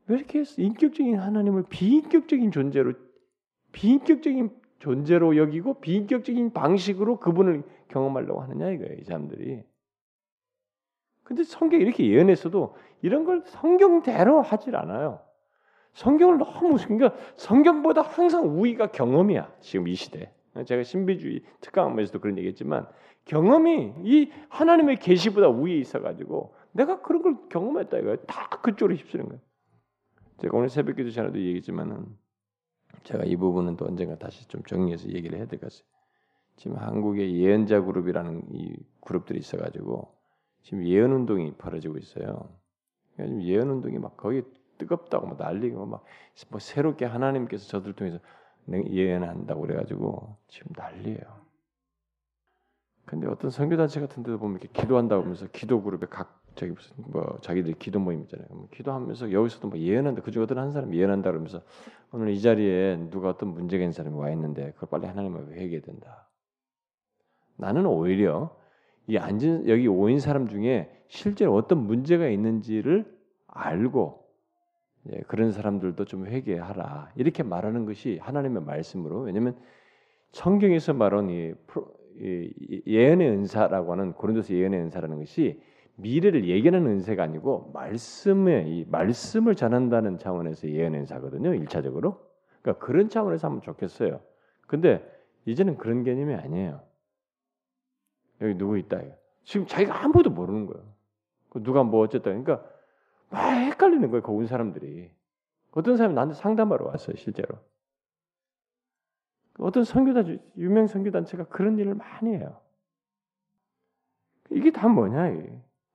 [0.07, 2.93] 왜 이렇게 인격적인 하나님을 비인격적인 존재로
[3.71, 4.49] 비인격적인
[4.79, 9.63] 존재로 여기고 비인격적인 방식으로 그분을 경험하려고 하느냐 이거예요, 이 사람들이.
[11.23, 15.21] 근데 성경이 이렇게 예언했어도 이런 걸 성경대로 하질 않아요.
[15.93, 19.53] 성경을 너무 그러니까 성경보다 항상 우위가 경험이야.
[19.61, 20.31] 지금 이 시대.
[20.65, 22.87] 제가 신비주의 특강하면서도 그런 얘기했지만
[23.25, 28.17] 경험이 이 하나님의 계시보다 우위에 있어가지고 내가 그런 걸 경험했다 이거예요.
[28.27, 29.41] 다 그쪽으로 휩쓰는 거예요.
[30.39, 32.05] 제가 오늘 새벽기도 전에도 얘기했지만은
[33.03, 35.87] 제가 이 부분은 또 언젠가 다시 좀 정리해서 얘기를 해야 될 것 같아요.
[36.55, 40.13] 지금 한국의 예언자 그룹이라는 이 그룹들이 있어가지고
[40.61, 42.49] 지금 예언 운동이 벌어지고 있어요.
[43.15, 44.43] 그러니까 지금 예언 운동이 막 거기
[44.83, 46.03] 뜨겁다고 막 난리고 막
[46.49, 48.19] 뭐 새롭게 하나님께서 저들 통해서
[48.71, 51.43] 예언한다고 그래가지고 지금 난리예요.
[53.05, 57.37] 근데 어떤 선교단체 같은 데도 보면 이렇게 기도한다고 하면서 기도 그룹에 각 저기 무슨 뭐
[57.41, 58.47] 자기들 기도 모임 있잖아요.
[58.51, 60.21] 뭐 기도하면서 여기서도 뭐 예언한다.
[60.21, 61.61] 그중 어떤 한 사람 예언한다 그러면서
[62.11, 65.81] 오늘 이 자리에 누가 어떤 문제가 있는 사람이 와 있는데 그걸 빨리 하나님 앞에 회개해야
[65.81, 66.29] 된다.
[67.57, 68.55] 나는 오히려
[69.07, 73.13] 이 앉은 여기 오인 사람 중에 실제로 어떤 문제가 있는지를
[73.47, 74.22] 알고
[75.11, 79.57] 예, 그런 사람들도 좀 회개하라 이렇게 말하는 것이 하나님의 말씀으로 왜냐하면
[80.31, 81.53] 성경에서 말한 이,
[82.87, 85.61] 예언의 은사라고 하는 고린도서 예언의 은사라는 것이
[85.95, 91.53] 미래를 예견하는 은사가 아니고 말씀의 이 말씀을 전한다는 차원에서 예언 은사거든요.
[91.53, 92.19] 일차적으로.
[92.61, 94.19] 그러니까 그런 차원에서 하면 좋겠어요.
[94.65, 95.05] 근데
[95.45, 96.81] 이제는 그런 개념이 아니에요.
[98.41, 99.01] 여기 누구 있다.
[99.43, 100.83] 지금 자기가 아무도 모르는 거예요.
[101.49, 102.25] 그 누가 뭐 어쨌다.
[102.25, 102.63] 그러니까
[103.33, 104.21] 막 헷갈리는 거예요.
[104.21, 105.09] 거기 온 사람들이.
[105.71, 107.15] 어떤 사람이 나한테 상담하러 왔어요.
[107.17, 107.57] 실제로.
[109.57, 112.59] 어떤 선교단 유명 선교단체가 그런 일을 많이 해요.
[114.51, 115.51] 이게 다 뭐냐 이게.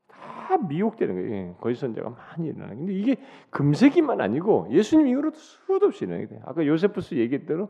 [0.09, 1.31] 다 미혹되는 거예요.
[1.31, 2.79] 예, 거짓 선자가 많이 일어나는.
[2.79, 3.17] 근데 이게
[3.51, 6.41] 금세기만 아니고 예수님 이후로도 수도 없이 일어나게 돼요.
[6.45, 7.69] 아까 요세푸스 얘기했대로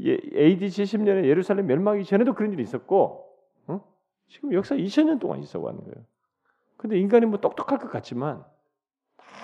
[0.00, 3.32] AD 70년에 예루살렘 멸망하기 전에도 그런 일이 있었고
[3.68, 3.80] 어?
[4.26, 6.04] 지금 역사 2000년 동안 있어 왔는 거예요.
[6.76, 8.44] 근데 인간이 뭐 똑똑할 것 같지만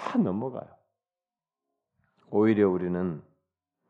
[0.00, 0.66] 다 넘어가요.
[2.30, 3.22] 오히려 우리는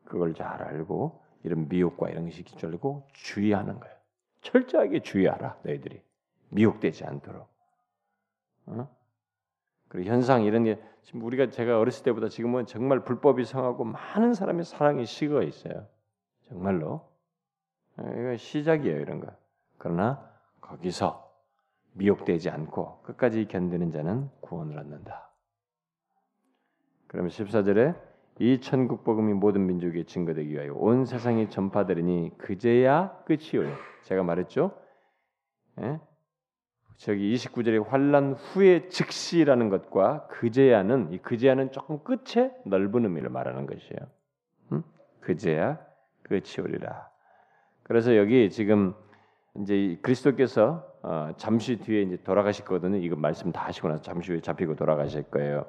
[0.03, 3.95] 그걸 잘 알고 이런 미혹과 이런 것이 기절고 주의하는 거예요.
[4.41, 6.01] 철저하게 주의하라 너희들이
[6.49, 7.47] 미혹되지 않도록.
[8.67, 8.95] 어?
[9.87, 14.65] 그리고 현상 이런 게 지금 우리가 제가 어렸을 때보다 지금은 정말 불법이 성하고 많은 사람의
[14.65, 15.87] 사랑이 식어 있어요.
[16.49, 17.09] 정말로
[17.97, 19.27] 이거 시작이에요 이런 거.
[19.77, 21.31] 그러나 거기서
[21.93, 25.30] 미혹되지 않고 끝까지 견디는 자는 구원을 얻는다.
[27.11, 27.93] 그러면 14절에
[28.39, 33.69] 이 천국 복음이 모든 민족에 증거되기 위하여 온 세상에 전파되리니 그제야 끝이요.
[34.03, 34.71] 제가 말했죠.
[35.81, 35.99] 예?
[36.95, 43.99] 저기 29절에 환란 후에 즉시라는 것과 그제야는 이 그제야는 조금 끝에 넓은 의미를 말하는 것이에요.
[44.71, 44.83] 음?
[45.19, 45.85] 그제야
[46.23, 47.09] 끝이 오리라.
[47.83, 48.93] 그래서 여기 지금
[49.57, 52.95] 이제 그리스도께서 어, 잠시 뒤에 이제 돌아가실 거든요.
[52.95, 55.65] 이거 말씀 다 하시고 나서 잠시 후에 잡히고 돌아가실 거예요.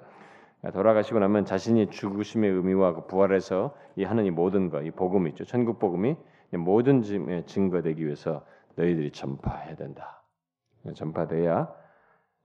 [0.71, 5.45] 돌아가시고 나면 자신이 죽으심의 의미와 그 부활해서 이 하나님 모든 것, 이 복음 있죠.
[5.45, 6.17] 천국 복음이
[6.53, 8.45] 모든 짐에 증거되기 위해서
[8.77, 10.23] 너희들이 전파해야 된다.
[10.95, 11.69] 전파돼야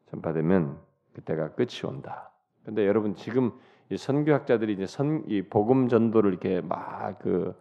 [0.09, 0.77] 전파되면
[1.13, 2.31] 그때가 끝이 온다.
[2.65, 3.51] 근데 여러분 지금
[3.89, 7.55] 이 선교학자들이 이제 선 이 복음 전도를 이렇게 막그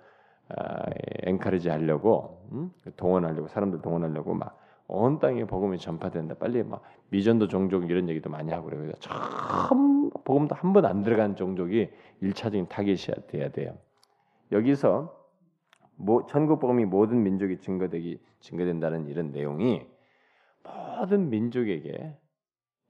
[0.49, 0.83] 아,
[1.23, 2.71] 엔카리지 하려고 음?
[2.97, 6.35] 동원하려고 사람들 동원하려고 막 온 땅에 복음이 전파된다.
[6.37, 8.93] 빨리 막 미전도 종족 이런 얘기도 많이 하고 그래요.
[9.01, 9.96] 참
[10.27, 11.89] 복음도 한 번 안 들어간 종족이
[12.21, 12.99] 일차적인 타겟이
[13.29, 13.79] 돼야 돼요.
[14.53, 15.17] 여기서
[15.95, 19.87] 모, 천국 복음이 모든 민족이 증거되기 증거된다는 이런 내용이
[20.99, 22.19] 모든 민족에게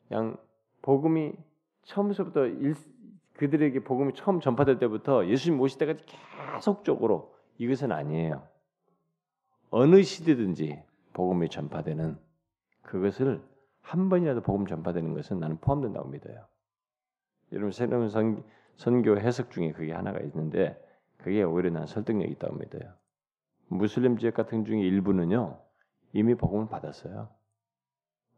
[0.09, 0.37] 그냥
[0.83, 1.35] 복음이
[1.85, 2.75] 처음부터 일,
[3.35, 6.05] 그들에게 복음이 처음 전파될 때부터 예수님 오실 때까지
[6.55, 8.43] 계속적으로 이것은 아니에요.
[9.71, 10.83] 어느 시대든지
[11.13, 12.17] 복음이 전파되는
[12.83, 13.43] 그것을
[13.83, 16.47] 한 번이라도 복음 전파되는 것은 나는 포함된다고 믿어요.
[17.53, 18.43] 여러분 새로운 선,
[18.77, 20.81] 선교 해석 중에 그게 하나가 있는데
[21.19, 22.93] 그게 오히려 난 설득력이 있다고 믿어요.
[23.69, 25.59] 무슬림 지역 같은 중에 일부는요
[26.13, 27.29] 이미 복음을 받았어요.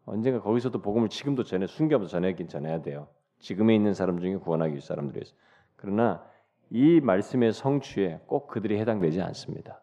[0.06, 3.08] 언젠가 거기서도 복음을 지금도 전해 순교하면서 전해긴 전해야 돼요.
[3.40, 5.34] 지금에 있는 사람 중에 구원하기 위해 사람들이 있어.
[5.76, 6.24] 그러나
[6.70, 9.82] 이 말씀의 성취에 꼭 그들이 해당되지 않습니다.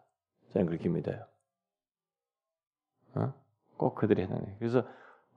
[0.50, 1.24] 저는 그렇게 믿어요.
[3.14, 3.32] 어?
[3.76, 4.54] 꼭 그들이 해당해.
[4.58, 4.86] 그래서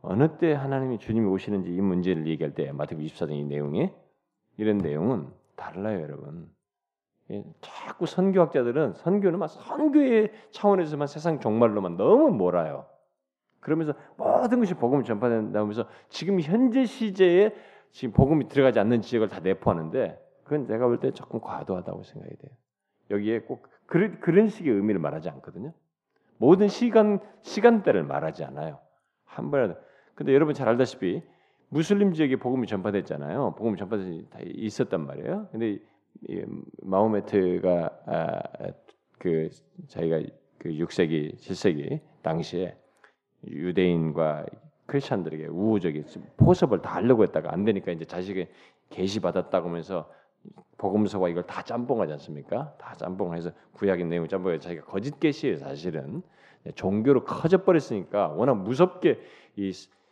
[0.01, 3.93] 어느 때 하나님이 주님이 오시는지 이 문제를 얘기할 때 마태복음 24장 이 내용에
[4.57, 6.49] 이런 내용은 달라요, 여러분.
[7.31, 12.85] 예, 자꾸 선교학자들은 선교는 막 선교의 차원에서만 세상 종말로만 너무 몰아요.
[13.59, 17.53] 그러면서 모든 것이 복음을 전파된다면서 지금 현재 시제에
[17.91, 22.51] 지금 복음이 들어가지 않는 지역을 다 내포하는데 그건 제가 볼 때 조금 과도하다고 생각이 돼요.
[23.11, 25.73] 여기에 꼭 그런, 그런 식의 의미를 말하지 않거든요.
[26.37, 28.79] 모든 시간 시간대를 말하지 않아요.
[29.25, 29.79] 한 번이라도.
[30.19, 31.23] 근데 여러분 잘 알다시피
[31.69, 33.55] 무슬림 지역에 복음이 전파됐잖아요.
[33.57, 35.47] 복음이 전파돼 있었단 말이에요.
[35.49, 35.79] 근데
[36.81, 38.41] 마호메트가 아,
[39.17, 39.49] 그
[39.87, 40.19] 자기가
[40.57, 42.75] 그 6세기, 7세기 당시에
[43.47, 44.47] 유대인과
[44.87, 46.03] 크리스천들에게 우호적인
[46.35, 48.49] 포섭을 다 하려고 했다가 안 되니까 이제 자식의
[48.89, 50.11] 계시 받았다고 하면서
[50.77, 52.75] 복음서와 이걸 다 짬뽕하지 않습니까?
[52.77, 56.23] 다 짬뽕해서 구약의 내용을 짬뽕해 자기가 거짓 계시예요 사실은
[56.75, 59.21] 종교로 커져 버렸으니까 워낙 무섭게
[59.55, 59.71] 이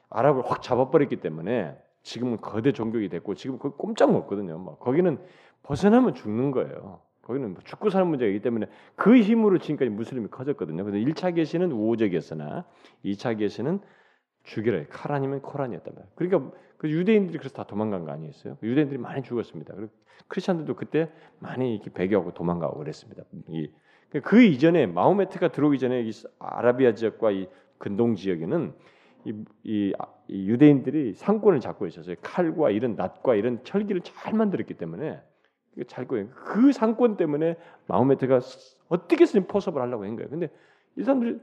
[0.09, 4.57] 아랍을 확 잡아버렸기 때문에 지금은 거대 종교가 됐고 지금 그 꼼짝 못거든요.
[4.57, 5.19] 뭐 거기는
[5.63, 7.01] 벗어나면 죽는 거예요.
[7.23, 10.85] 거기는 뭐 죽고 사는 문제이기 때문에 그 힘으로 지금까지 무슬림이 커졌거든요.
[10.85, 12.65] 근데 1차 계시는 우호적이었으나
[13.03, 13.81] 2차 계시는
[14.43, 16.11] 죽이라 칼 아니면 코란이었단 말이에요.
[16.15, 18.57] 그러니까 그 유대인들이 그래서 다 도망간 거 아니었어요?
[18.63, 19.73] 유대인들이 많이 죽었습니다.
[19.75, 19.91] 그리고
[20.29, 23.23] 크리스천들도 그때 많이 이렇게 배교하고 도망가고 그랬습니다.
[23.49, 23.69] 이,
[24.23, 28.73] 그 이전에 마호메트가 들어오기 전에 이 아라비아 지역과 이 근동 지역에는
[29.27, 29.93] 이, 이,
[30.27, 32.15] 이 유대인들이 상권을 잡고 있었어요.
[32.21, 35.21] 칼과 이런 낫과 이런 철기를 잘 만들었기 때문에
[35.87, 36.29] 잘 거예요.
[36.29, 37.57] 그 상권 때문에
[37.87, 38.39] 마호메트가
[38.87, 40.29] 어떻게 든 포섭을 하려고 한 거예요.
[40.29, 40.49] 근데
[40.95, 41.39] 이 사람들이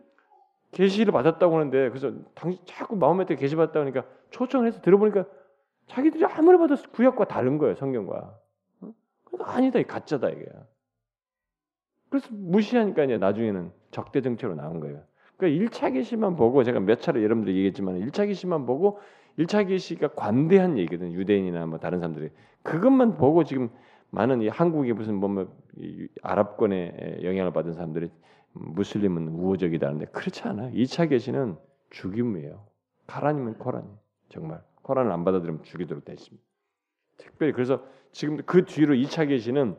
[0.72, 5.24] 계시를 받았다고 하는데 그래서 당시 자꾸 마음에 계시 받았다 그러니까 초청을 해서 들어보니까
[5.86, 8.36] 자기들이 아무리 봐도 구약과 다른 거예요 성경과
[8.80, 8.92] 어?
[9.40, 10.46] 아니다 이 가짜다 이게
[12.10, 15.04] 그래서 무시하니까 이제 나중에는 적대 정체로 나온 거예요
[15.36, 19.00] 그러니까 1차 계시만 보고 제가 몇 차례 여러분들 얘기했지만 1차 계시만 보고
[19.38, 22.30] 1차 계시가 관대한 얘기거든 유대인이나 뭐 다른 사람들이
[22.62, 23.68] 그것만 보고 지금
[24.10, 25.52] 많은 이 한국에 무슨 뭐, 뭐
[26.22, 28.10] 아랍권의 영향을 받은 사람들이
[28.52, 30.70] 무슬림은 우호적이다는데 그렇지 않아요.
[30.72, 31.56] 2차 계시는
[31.90, 32.64] 죽임이에요.
[33.08, 33.84] 가라니면 코란
[34.28, 36.44] 정말 코란을 안 받아들이면 죽이도록 되어 있습니다.
[37.16, 39.76] 특별히 그래서 지금 그 뒤로 2차 계시는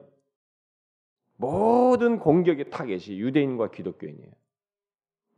[1.37, 4.31] 모든 공격의 타겟이 유대인과 기독교인이에요.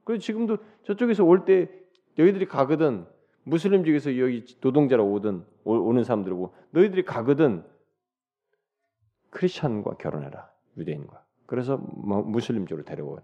[0.07, 1.69] 그래서 지금도 저쪽에서 올 때
[2.17, 3.05] 너희들이 가거든
[3.43, 7.63] 무슬림 쪽에서 여기 노동자로 오든 오는 사람들이고 너희들이 가거든
[9.31, 13.21] 크리스천과 결혼해라 유대인과 그래서 뭐 무슬림 쪽으로 데려오라.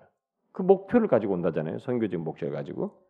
[0.51, 1.79] 그 목표를 가지고 온다잖아요.
[1.79, 3.01] 선교적 목적을 가지고.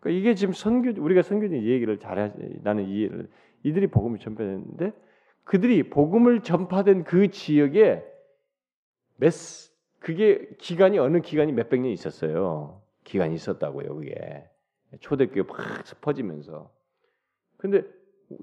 [0.00, 2.32] 그러니까 이게 지금 선교 우리가 선교진 얘기를 잘해
[2.62, 3.30] 나는 이해를
[3.62, 4.92] 이들이 복음을 전파했는데
[5.44, 8.04] 그들이 복음을 전파된 그 지역에
[9.16, 9.32] 몇
[10.00, 12.80] 그게 기간이 어느 기간이 몇백 년 있었어요.
[13.04, 14.44] 기간이 있었다고요, 그게.
[15.00, 15.56] 초대교회 막
[16.00, 16.70] 퍼지면서.
[17.56, 17.84] 근데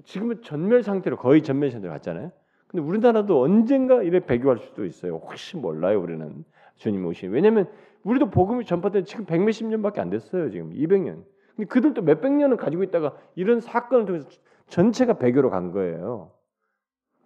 [0.04, 2.30] 지금은 전멸 상태로 거의 전멸 상태로 갔잖아요.
[2.66, 5.16] 근데 우리나라도 언젠가 이래 배교할 수도 있어요.
[5.16, 6.44] 혹시 몰라요, 우리는.
[6.76, 7.28] 주님 오시.
[7.28, 7.70] 왜냐면
[8.02, 11.24] 우리도 복음이 전파된 지금 백몇십 년밖에 안 됐어요, 지금 200년.
[11.56, 14.28] 근데 그들도 몇백 년을 가지고 있다가 이런 사건을 통해서
[14.68, 16.32] 전체가 배교로 간 거예요.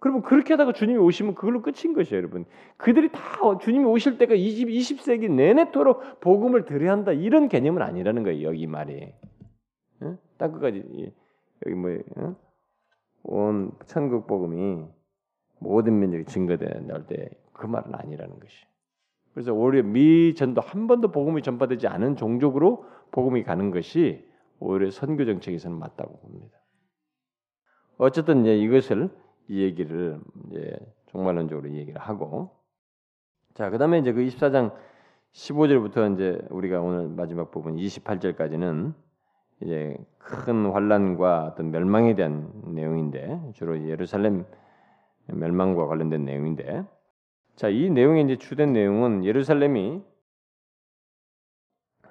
[0.01, 2.45] 그러면 그렇게 하다가 주님이 오시면 그걸로 끝인 것이에요, 여러분.
[2.77, 8.47] 그들이 다 주님이 오실 때가 20, 20세기 내내토록 복음을 들어야 한다 이런 개념은 아니라는 거예요,
[8.47, 9.13] 여기 말이.
[10.01, 10.17] 응?
[10.39, 11.13] 딱 끝까지
[11.67, 12.35] 여기 뭐 응?
[13.21, 14.83] 온 천국 복음이
[15.59, 18.55] 모든 민족이 증거되는 때그 말은 아니라는 것이.
[19.35, 24.27] 그래서 오히려 미 전도 한 번도 복음이 전파되지 않은 종족으로 복음이 가는 것이
[24.59, 26.57] 오히려 선교 정책에서는 맞다고 봅니다.
[27.99, 29.11] 어쨌든 이제 이것을
[29.51, 30.77] 이 얘기를 이제
[31.07, 32.51] 종말론적으로 얘기를 하고.
[33.53, 34.73] 자 그다음에 이제 그 24장
[35.33, 38.93] 15절부터 이제 우리가 오늘 마지막 부분 28절까지는
[39.61, 44.45] 이제 큰 환란과 어떤 멸망에 대한 내용인데 주로 예루살렘
[45.27, 46.85] 멸망과 관련된 내용인데.
[47.57, 50.01] 자 이 내용의 이제 주된 내용은 예루살렘이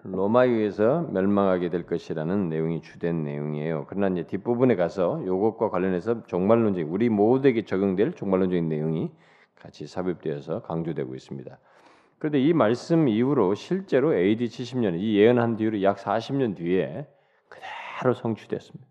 [0.03, 3.87] 로마에 의해서 멸망하게 될 것이라는 내용이 주된 내용이에요.
[3.89, 9.11] 그러나 이제 뒷부분에 가서 이것과 관련해서 종말론적 우리 모두에게 적용될 종말론적인 내용이
[9.57, 11.59] 같이 삽입되어서 강조되고 있습니다.
[12.19, 17.07] 그런데 이 말씀 이후로 실제로 AD 70년 이 예언한 뒤로 약 40년 뒤에
[17.49, 18.87] 그대로 성취됐습니다.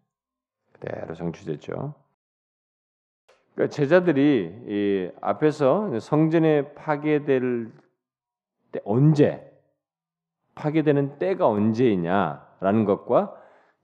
[0.73, 1.95] 그대로 성취됐죠.
[3.53, 7.71] 그러니까 제자들이 이 앞에서 성전에 파괴될
[8.71, 9.48] 때 언제
[10.59, 13.33] 파괴되는 때가 언제이냐라는 것과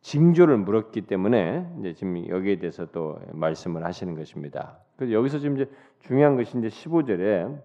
[0.01, 4.77] 징조를 물었기 때문에 이제 지금 여기에 대해서 또 말씀을 하시는 것입니다.
[4.97, 5.71] 그래서 여기서 지금 이제
[6.01, 7.59] 중요한 것이 이제 15절에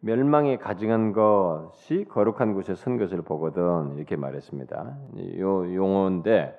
[0.00, 4.98] 멸망에 가증한 것이 거룩한 곳에 선 것을 보거든 이렇게 말했습니다.
[5.38, 6.58] 요 용어인데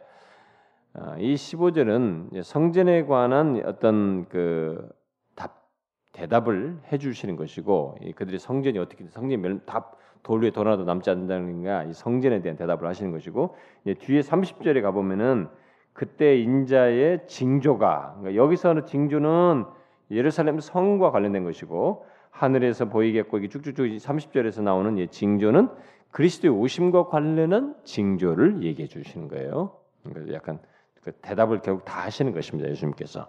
[0.95, 4.87] 아, 이 15절은 성전에 관한 어떤 그
[5.35, 5.67] 답,
[6.11, 11.83] 대답을 해 주시는 것이고 그들이 성전이 어떻게 성전이 멸, 답 돌 위에 돌아도 남지 않는다는가
[11.83, 13.55] 이 성전에 대한 대답을 하시는 것이고
[13.99, 15.47] 뒤에 30절에 가 보면은
[15.91, 19.65] 그때 인자의 징조가 그러니까 여기서는 징조는
[20.11, 25.69] 예루살렘 성과 관련된 것이고 하늘에서 보이겠고 이게 쭉쭉쭉 30절에서 나오는 이 징조는
[26.11, 29.77] 그리스도의 오심과 관련한 징조를 얘기해 주시는 거예요.
[30.03, 30.59] 그러니까 약간
[31.03, 32.69] 그 대답을 결국 다 하시는 것입니다.
[32.69, 33.27] 예수님께서.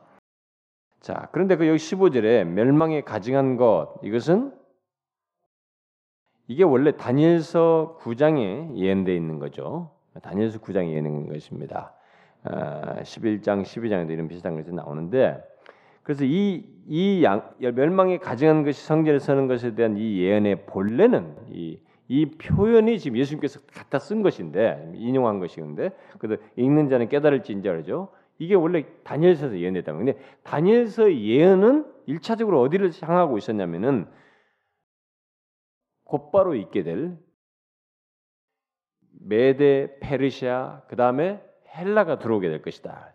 [1.00, 4.52] 자, 그런데 그 여기 15절에 멸망에 가증한 것 이것은
[6.46, 9.90] 이게 원래 다니엘서 9장에 예언되어 있는 거죠.
[10.22, 11.94] 다니엘서 9장에 예언된 것입니다.
[12.44, 15.42] 11장, 아, 12장에도 이런 비슷한 것이 나오는데
[16.02, 21.78] 그래서 이, 이 양, 멸망에 가증한 것이 성전에 서는 것에 대한 이 예언의 본래는 이,
[22.08, 28.10] 이 표현이 지금 예수님께서 갖다 쓴 것인데 인용한 것이는데 그래서 읽는 자는 깨달을지인지 알죠.
[28.38, 34.06] 이게 원래 다니엘서에서 예언했다는 건데 다니엘서 예언은 일차적으로 어디를 향하고 있었냐면은
[36.04, 37.16] 곧바로 있게 될
[39.20, 41.42] 메데, 페르시아, 그 다음에
[41.76, 43.12] 헬라가 들어오게 될 것이다.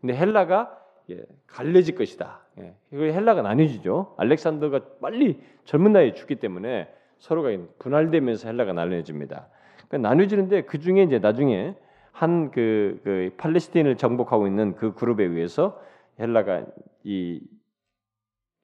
[0.00, 0.78] 근데 헬라가
[1.10, 2.40] 예, 갈려질 것이다.
[2.58, 4.14] 예, 헬라가 나뉘지죠.
[4.18, 9.48] 알렉산더가 빨리 젊은 나이에 죽기 때문에 서로가 분할되면서 헬라가 나뉘어집니다.
[9.88, 11.76] 그러니까 나뉘어지는데 그 중에 이제 나중에
[12.12, 15.80] 한그 그 팔레스타인을 정복하고 있는 그 그룹에 의해서
[16.18, 16.66] 헬라가
[17.04, 17.40] 이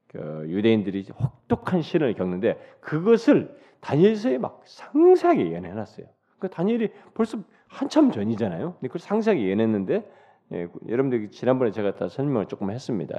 [0.09, 6.07] 그 유대인들이 혹독한 시련을 겪는데 그것을 다니엘서에 막 상세하게 예언해놨어요.
[6.39, 8.75] 그 다니엘이 벌써 한참 전이잖아요.
[8.75, 10.11] 근데 그걸 상세하게 예언했는데
[10.53, 13.19] 예, 여러분들 지난번에 제가 다 설명을 조금 했습니다.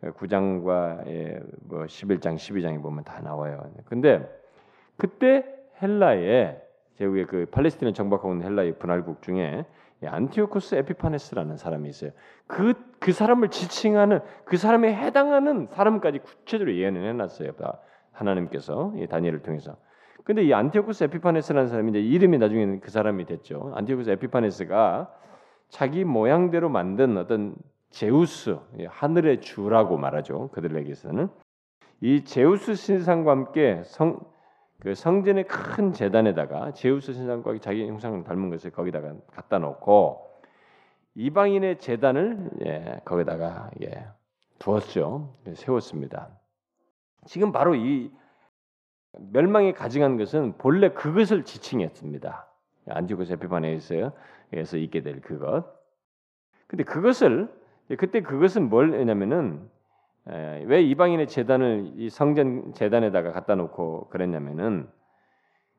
[0.00, 3.70] 9장과 그 예, 뭐 11장, 12장에 보면 다 나와요.
[3.84, 4.26] 근데
[4.96, 5.44] 그때
[5.82, 6.60] 헬라에
[6.96, 9.66] 제후에 그 팔레스타인을 정복하고 있는 헬라의 분할국 중에
[10.02, 12.12] 안티오코스 에피파네스라는 사람이 있어요.
[12.46, 17.52] 그, 그 사람을 지칭하는 그 사람에 해당하는 사람까지 구체적으로 예언을 해놨어요.
[18.12, 19.76] 하나님께서 다니엘을 통해서.
[20.24, 23.72] 근데 이 안티오코스 에피파네스라는 사람이 이제 이름이 나중에는 그 사람이 됐죠.
[23.74, 25.12] 안티오코스 에피파네스가
[25.68, 27.54] 자기 모양대로 만든 어떤
[27.90, 28.58] 제우스
[28.88, 30.48] 하늘의 주라고 말하죠.
[30.52, 31.28] 그들에게서는
[32.02, 34.20] 이 제우스 신상과 함께 성,
[34.80, 40.30] 그 성전의 큰 재단에다가 제우스 신상과 자기 형상을 닮은 것을 거기다가 갖다 놓고
[41.14, 44.06] 이방인의 재단을 예, 거기다가 예,
[44.58, 45.34] 두었죠.
[45.54, 46.39] 세웠습니다.
[47.26, 48.10] 지금 바로 이
[49.32, 52.46] 멸망에 가증한 것은 본래 그것을 지칭했습니다.
[52.88, 55.64] 안티오코스 에피파네스에서 있게 될 그것.
[56.66, 57.52] 근데 그것을
[57.98, 59.68] 그때 그것은 뭘 했냐면은
[60.26, 64.88] 왜 이방인의 재단을 이 성전 재단에다가 갖다 놓고 그랬냐면은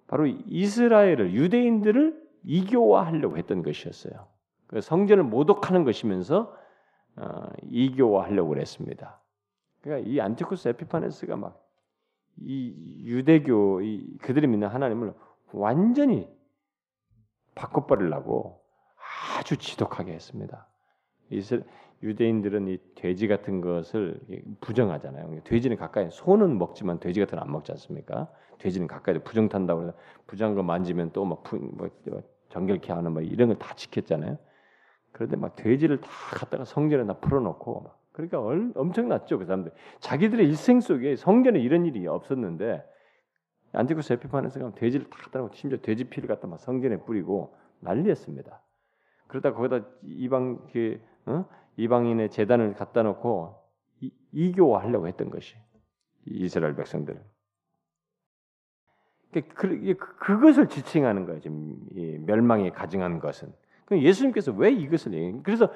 [0.08, 4.28] 바로 이스라엘을 유대인들을 이교화하려고 했던 것이었어요.
[4.68, 6.54] 그 성전을 모독하는 것이면서
[7.16, 9.21] 어, 이교화하려고 그랬습니다.
[9.82, 11.62] 그러니까 이 안티코스 에피파네스가 막
[12.38, 15.14] 이 유대교 이 그들이 믿는 하나님을
[15.54, 16.30] 완전히
[17.56, 18.64] 바꿔버리려고
[19.38, 20.68] 아주 지독하게 했습니다.
[21.30, 21.64] 이스
[22.04, 24.20] 유대인들은 이 돼지 같은 것을
[24.60, 25.44] 부정하잖아요.
[25.44, 28.32] 돼지는 가까이 소는 먹지만 돼지 같은 건안 먹지 않습니까?
[28.58, 29.94] 돼지는 가까이 부정 탄다고 해서
[30.26, 34.38] 부정한 거 만지면 또막 뭐, 뭐 정결케 하는 뭐 이런 걸 다 지켰잖아요.
[35.12, 39.72] 그런데 막 돼지를 다 갖다가 성전에 다 풀어놓고 막 그러니까 얼, 엄청났죠 그 사람들.
[40.00, 42.84] 자기들의 일생 속에 성전에 이런 일이 없었는데
[43.74, 48.62] 안티쿠스 에피파네스 가면 돼지를 다 놓고 심지어 돼지 피를 갖다 막 성전에 뿌리고 난리였습니다.
[49.28, 51.46] 그러다 거기다 이방 그 어?
[51.78, 53.56] 이방인의 재단을 갖다 놓고
[54.34, 55.56] 이, 교화하려고 했던 것이
[56.26, 57.22] 이스라엘 백성들을.
[59.34, 61.40] 그, 그, 그것을 지칭하는 거예요.
[61.40, 61.78] 지금
[62.26, 63.54] 멸망에 가증한 것은.
[63.92, 65.42] 예수님께서 왜 이것을 얘기해요?
[65.44, 65.70] 그래서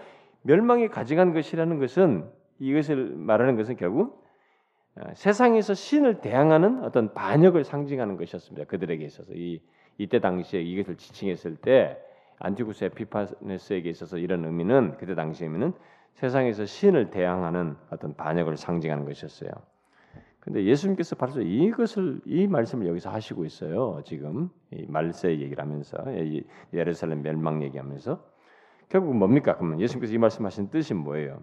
[0.45, 2.29] 멸망에 가증한 것이라는 것은
[2.59, 4.23] 이것을 말하는 것은 결국
[4.95, 8.67] 어, 세상에서 신을 대항하는 어떤 반역을 상징하는 것이었습니다.
[8.67, 9.61] 그들에게 있어서 이
[9.97, 11.97] 이때 당시에 이것을 지칭했을 때
[12.39, 15.73] 안티구스 에피파네스에게 있어서 이런 의미는 그때 당시 의미는
[16.13, 19.49] 세상에서 신을 대항하는 어떤 반역을 상징하는 것이었어요.
[20.39, 24.01] 근데 예수님께서 바로 이것을 이 말씀을 여기서 하시고 있어요.
[24.05, 25.97] 지금 이 말세 얘기를 하면서
[26.71, 28.34] 예루살렘 멸망 얘기하면서
[28.89, 29.55] 결국 뭡니까?
[29.55, 31.41] 그러면 예수님께서 이 말씀하신 뜻이 뭐예요?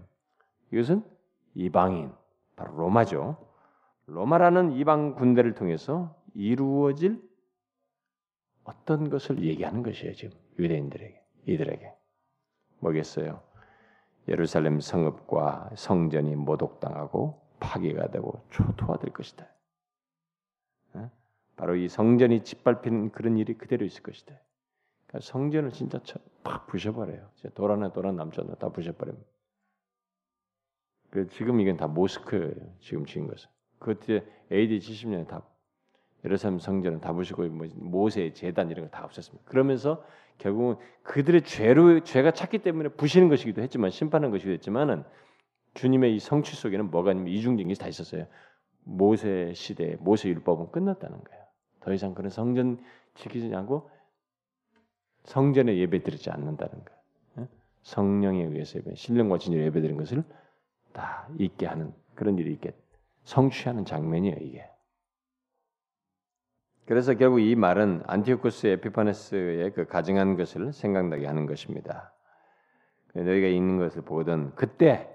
[0.72, 1.04] 이것은
[1.54, 2.12] 이방인
[2.56, 3.36] 바로 로마죠.
[4.06, 7.22] 로마라는 이방 군대를 통해서 이루어질
[8.64, 10.14] 어떤 것을 얘기하는 것이에요.
[10.14, 11.92] 지금 유대인들에게 이들에게
[12.80, 13.42] 뭐겠어요?
[14.28, 19.46] 예루살렘 성읍과 성전이 모독당하고 파괴가 되고 초토화될 것이다.
[21.56, 24.34] 바로 이 성전이 짓밟히는 그런 일이 그대로 있을 것이다.
[25.12, 26.00] 그러니까 성전을 진짜
[26.42, 27.28] 팍 부셔버려요.
[27.54, 29.26] 돌아나 돌아 남자나 다 부셔버립니다.
[31.10, 32.54] 그 지금 이건 다 모스크예요.
[32.80, 33.50] 지금 지은 것은.
[33.78, 35.42] 그때 AD 70년에 다
[36.24, 39.44] 예루살렘 성전을 다 부시고 뭐 모세의 재단 이런 거 다 없앴습니다.
[39.44, 40.02] 그러면서
[40.38, 45.04] 결국은 그들의 죄로 죄가 찼기 때문에 부시는 것이기도 했지만 심판한 것이기도 했지만은
[45.74, 48.26] 주님의 이 성취 속에는 뭐가 이중적인 게 다 있었어요.
[48.84, 51.42] 모세 시대 모세 율법은 끝났다는 거예요.
[51.80, 52.82] 더 이상 그런 성전
[53.14, 53.90] 지키지 않고
[55.24, 56.84] 성전에 예배 드리지 않는다는.
[57.38, 57.48] 예?
[57.82, 60.24] 성령에 의해서 예배, 신령과 진리로 예배 드리는 것을
[60.92, 62.74] 다 잊게 하는 그런 일이 있게
[63.24, 64.68] 성취하는 장면이에요, 이게.
[66.84, 72.12] 그래서 결국 이 말은 안티오코스 에피파네스의 그 가증한 것을 생각나게 하는 것입니다.
[73.14, 75.08] 너희가 있는 것을 보든 그때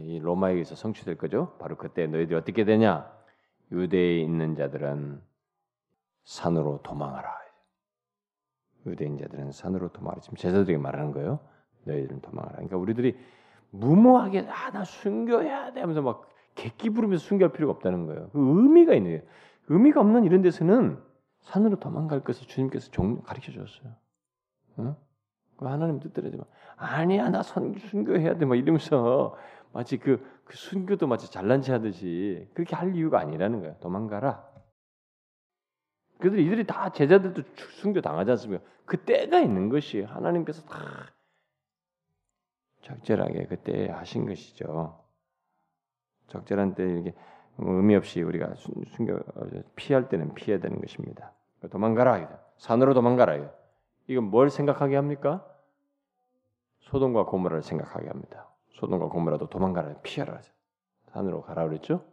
[0.00, 1.56] 이 로마에게서 성취될 거죠.
[1.58, 3.12] 바로 그때 너희들이 어떻게 되냐?
[3.70, 5.20] 유대에 있는 자들은
[6.24, 7.41] 산으로 도망하라.
[8.86, 10.20] 유대인 자들은 산으로 도망하라.
[10.20, 11.40] 지금 제자들에게 말하는 거예요.
[11.84, 12.54] 너희들은 도망하라.
[12.56, 13.16] 그러니까 우리들이
[13.70, 18.28] 무모하게 아나 순교해야 돼 하면서 막 객기 부르면서 순교할 필요가 없다는 거예요.
[18.32, 19.22] 그 의미가 있는 거예요.
[19.68, 20.98] 의미가 없는 이런 데서는
[21.40, 22.90] 산으로 도망갈 것을 주님께서
[23.24, 23.92] 가르쳐 줬어요.
[24.80, 24.94] 응?
[25.56, 26.44] 그 하나님 뜻대로지만
[26.76, 29.36] 아니야 나 순교해야 돼 막 이러면서
[29.72, 33.76] 마치 그, 그 순교도 마치 잘난 체 하듯이 그렇게 할 이유가 아니라는 거예요.
[33.80, 34.51] 도망가라.
[36.18, 37.42] 그들이 이들이 다 제자들도
[37.80, 38.64] 순교 당하지 않습니까?
[38.84, 40.78] 그 때가 있는 것이 하나님께서 다
[42.82, 44.98] 적절하게 그때 하신 것이죠.
[46.28, 47.14] 적절한 때 이렇게
[47.58, 49.20] 의미 없이 우리가 순교
[49.76, 51.32] 피할 때는 피해야 되는 것입니다.
[51.70, 53.50] 도망가라 산으로 도망가라
[54.08, 55.46] 이건 뭘 생각하게 합니까?
[56.80, 58.48] 소돔과 고모라를 생각하게 합니다.
[58.74, 60.40] 소돔과 고모라도 도망가라 피하라
[61.12, 62.04] 산으로 가라 그랬죠.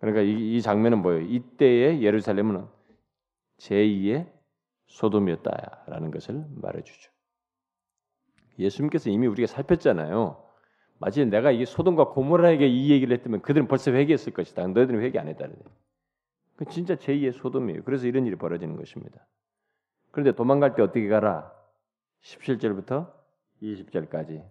[0.00, 1.20] 그러니까 이, 이 장면은 뭐예요?
[1.20, 2.66] 이때의 예루살렘은
[3.62, 4.30] 제2의
[4.86, 7.10] 소돔이었다라는 것을 말해주죠.
[8.58, 10.48] 예수님께서 이미 우리가 살폈잖아요.
[10.98, 14.66] 마치 내가 이 소돔과 고모라에게 이 얘기를 했다면 그들은 벌써 회개했을 것이다.
[14.68, 15.56] 너희들은 회개 안 했다는
[16.56, 17.82] 그 진짜 제2의 소돔이에요.
[17.84, 19.26] 그래서 이런 일이 벌어지는 것입니다.
[20.10, 21.50] 그런데 도망갈 때 어떻게 가라?
[22.22, 23.10] 17절부터
[23.62, 24.48] 20절까지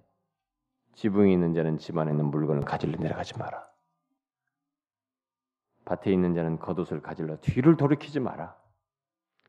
[0.96, 3.70] 지붕이 있는 자는 집 안에 있는 물건을 가질러 내려가지 마라.
[5.86, 8.61] 밭에 있는 자는 겉옷을 가질러 뒤를 돌이키지 마라.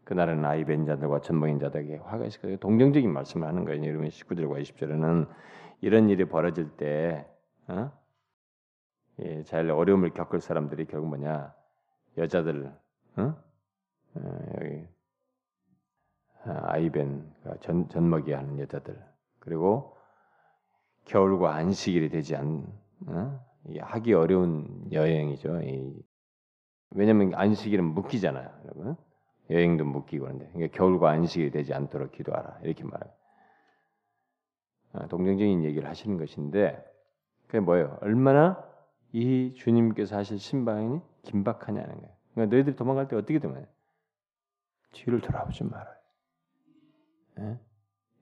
[0.04, 2.56] 그날은 아이 벤 자들과 전먹인 자들에게 화가 있을 거예요.
[2.58, 3.84] 동정적인 말씀을 하는 거예요.
[3.84, 5.28] 여러분 19절과 20절에는
[5.80, 7.26] 이런 일이 벌어질 때
[7.68, 7.92] 어?
[9.20, 11.54] 예, 잘 어려움을 겪을 사람들이 결국 뭐냐
[12.18, 12.72] 여자들
[13.16, 13.22] 어?
[14.14, 14.86] 어, 여기
[16.44, 19.00] 아이벤 전 전먹이 하는 여자들
[19.38, 19.96] 그리고
[21.04, 22.66] 겨울과 안식일이 되지 않
[23.06, 23.40] 어?
[23.80, 25.60] 하기 어려운 여행이죠.
[26.90, 28.96] 왜냐하면 안식일은 묶이잖아요, 여러분.
[29.50, 33.12] 여행도 묶이고 그런데 그러니까 겨울과 안식일이 되지 않도록 기도하라 이렇게 말해요.
[34.92, 36.82] 아, 동정적인 얘기를 하시는 것인데
[37.46, 37.98] 그게 뭐예요?
[38.00, 38.62] 얼마나
[39.12, 42.16] 이 주님께서 하실 신방이 긴박하냐는 거예요.
[42.32, 43.66] 그러니까 너희들이 도망갈 때 어떻게 되면
[44.92, 45.96] 뒤를 돌아보지 말아요.
[47.40, 47.58] 예?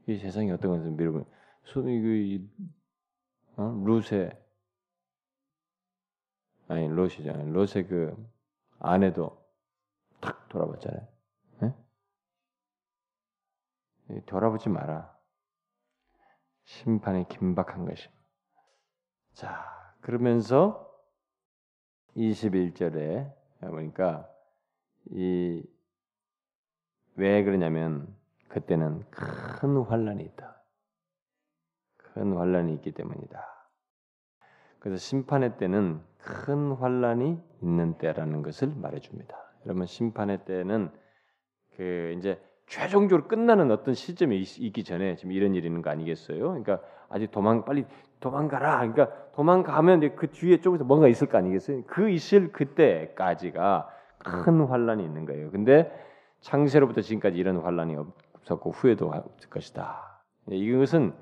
[0.06, 1.26] 이 세상이 어떤 것을 미루고
[1.64, 2.48] 손이 그
[3.56, 3.82] 어?
[3.84, 4.30] 루세
[6.68, 7.52] 아니 롯이잖아요.
[7.52, 8.16] 롯의 그
[8.78, 9.39] 아내도
[10.20, 11.08] 탁 돌아봤잖아요.
[14.10, 14.20] 예?
[14.26, 15.16] 돌아보지 마라.
[16.64, 18.20] 심판이 긴박한 것입니다.
[19.34, 20.88] 자, 그러면서
[22.16, 24.28] 21절에 보니까
[25.10, 25.62] 이
[27.20, 28.16] 왜 그러냐면
[28.48, 30.62] 그때는 큰 환란이 있다.
[31.98, 33.46] 큰 환란이 있기 때문이다.
[34.78, 39.36] 그래서 심판의 때는 큰 환란이 있는 때라는 것을 말해줍니다.
[39.66, 40.90] 여러분 심판의 때는
[41.76, 46.38] 그 이제 최종적으로 끝나는 어떤 시점이 있, 기 전에 지금 이런 일이 있는 거 아니겠어요?
[46.38, 47.84] 그러니까 아직 도망 빨리
[48.20, 48.78] 도망가라.
[48.78, 51.82] 그러니까 도망가면 그 뒤에 쪽에서 뭔가 있을 거 아니겠어요?
[51.86, 53.88] 그 있을 그때까지가
[54.18, 55.50] 큰 환란이 있는 거예요.
[55.50, 55.90] 근데
[56.40, 60.22] 창세로부터 지금까지 이런 환란이 없었고 후에도 없을 것이다.
[60.48, 61.14] 이것은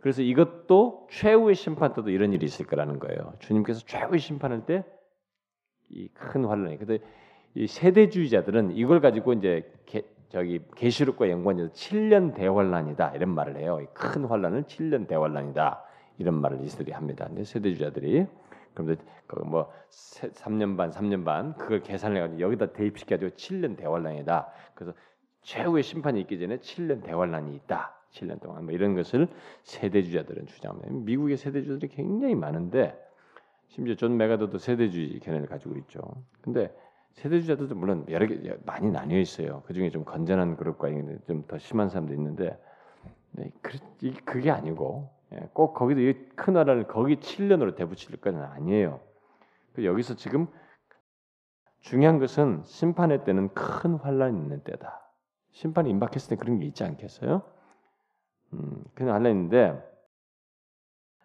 [0.00, 3.32] 그래서 이것도 최후의 심판 때도 이런 일이 있을 거라는 거예요.
[3.38, 4.84] 주님께서 최후의 심판할 때
[5.90, 6.78] 이 큰 환란이.
[6.78, 6.98] 근데
[7.56, 9.70] 이 세대주의자들은 이걸 가지고 이제
[10.28, 13.80] 저기 계시록과 연관해서 7년 대환란이다 이런 말을 해요.
[13.94, 15.82] 큰 환란을 7년 대환란이다
[16.18, 17.24] 이런 말을 이들이 합니다.
[17.26, 18.26] 근데 세대주자들이
[18.74, 24.48] 그런데 그뭐 3년 반, 3년 반 그걸 계산해 가지고 여기다 대입시켜 가지고 7년 대환란이다.
[24.74, 24.94] 그래서
[25.40, 27.94] 최후의 심판이 있기 전에 7년 대환란이 있다.
[28.12, 29.28] 7년 동안 뭐 이런 것을
[29.62, 30.92] 세대주자들은 주장합니다.
[30.92, 32.94] 미국의 세대주자들이 굉장히 많은데
[33.68, 36.00] 심지어 존 맥아더도 세대주의 견해를 가지고 있죠.
[36.42, 36.70] 근데
[37.16, 39.62] 세대주의자들도 물론 여러 개 많이 나뉘어 있어요.
[39.66, 40.88] 그 중에 좀 건전한 그룹과
[41.26, 42.58] 좀 더 심한 사람도 있는데
[43.32, 43.50] 네,
[44.24, 46.00] 그게 아니고 예, 꼭 거기도
[46.36, 49.00] 큰 환란을 거기 7년으로 대붙일 건 아니에요.
[49.74, 50.46] 그 여기서 지금
[51.80, 55.02] 중요한 것은 심판의 때는 큰 환란이 있는 때다.
[55.52, 57.42] 심판이 임박했을 때 그런 게 있지 않겠어요?
[58.52, 59.82] 음, 그런 환란인데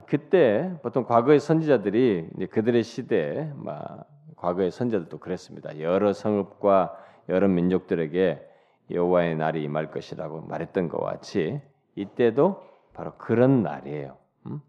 [0.08, 4.08] 그때 보통 과거의 선지자들이 그들의 시대에 막
[4.42, 5.80] 과거의 선자들도 그랬습니다.
[5.80, 6.98] 여러 성읍과
[7.30, 8.48] 여러 민족들에게
[8.90, 11.62] 여호와의 날이 임할 것이라고 말했던 것과 같이
[11.96, 12.62] 이때도
[12.94, 14.18] 바로 그런 날이에요.
[14.48, 14.62] 음?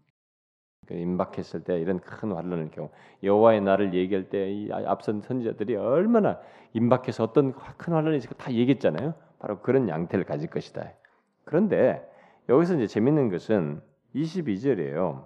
[0.85, 2.89] 그 임박했을 때 이런 큰 환란의 경우
[3.23, 6.39] 여호와의 날을 얘기할 때 앞선 선지자들이 얼마나
[6.73, 9.15] 임박해서 어떤 큰 환란이 있을까 다 얘기했잖아요.
[9.39, 10.91] 바로 그런 양태를 가질 것이다.
[11.45, 12.07] 그런데
[12.47, 13.81] 여기서 이제 재밌는 것은
[14.13, 15.25] 22절이에요.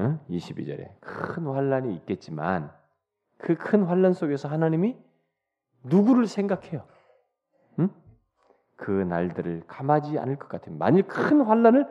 [0.00, 0.20] 응?
[0.28, 2.72] 22절에 큰 환란이 있겠지만
[3.38, 4.96] 그 큰 환란 속에서 하나님이
[5.84, 6.86] 누구를 생각해요?
[7.78, 7.90] 응?
[8.76, 10.76] 그 날들을 감하지 않을 것 같아요.
[10.76, 11.86] 만일 큰 환란을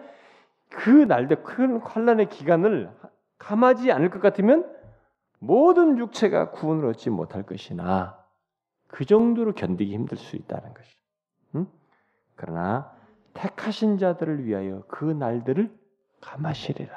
[0.69, 2.91] 그 날들 큰 환란의 기간을
[3.37, 4.71] 감하지 않을 것 같으면
[5.39, 8.23] 모든 육체가 구원을 얻지 못할 것이나
[8.87, 10.99] 그 정도로 견디기 힘들 수 있다는 것이죠.
[11.55, 11.67] 응?
[12.35, 12.91] 그러나
[13.33, 15.77] 택하신 자들을 위하여 그 날들을
[16.21, 16.95] 감하시리라.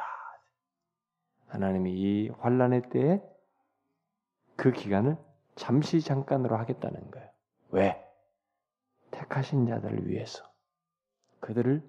[1.48, 3.20] 하나님이 이 환란의 때에
[4.58, 5.16] 그 기간을
[5.54, 7.28] 잠시 잠깐으로 하겠다는 거예요.
[7.70, 8.04] 왜?
[9.12, 10.44] 택하신 자들을 위해서.
[11.38, 11.80] 그들을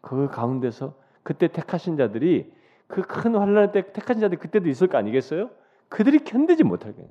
[0.00, 2.52] 그 가운데서 그때 택하신 자들이
[2.86, 5.50] 그 큰 환란의 때 택하신 자들이 그때도 있을 거 아니겠어요?
[5.90, 7.10] 그들이 견디지 못할 거예요.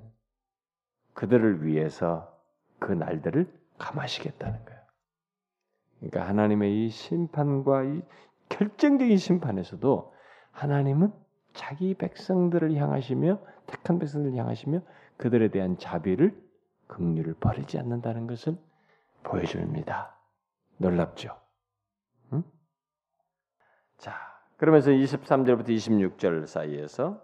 [1.14, 2.36] 그들을 위해서
[2.80, 3.48] 그 날들을
[3.78, 4.82] 감하시겠다는 거예요.
[6.00, 8.02] 그러니까 하나님의 이 심판과 이
[8.50, 10.14] 결정적인 심판에서도
[10.52, 11.14] 하나님은
[11.54, 14.82] 자기 백성들을 향하시며 택한 백성들을 향하시며
[15.18, 16.36] 그들에 대한 자비를
[16.88, 18.58] 긍휼을 버리지 않는다는 것을
[19.24, 20.16] 보여줍니다.
[20.78, 21.36] 놀랍죠?
[22.34, 22.44] 응?
[23.98, 24.16] 자,
[24.58, 27.22] 그러면서 23절부터 26절 사이에서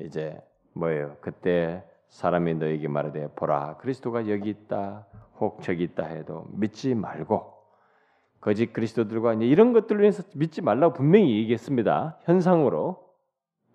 [0.00, 0.40] 이제
[0.72, 1.16] 뭐예요?
[1.20, 5.06] 그때 사람이 너에게 말하되 보라 그리스도가 여기 있다
[5.40, 7.54] 혹 저기 있다 해도 믿지 말고
[8.40, 12.20] 거짓 그리스도들과 이런 것들로 인해서 믿지 말라고 분명히 얘기했습니다.
[12.22, 13.04] 현상으로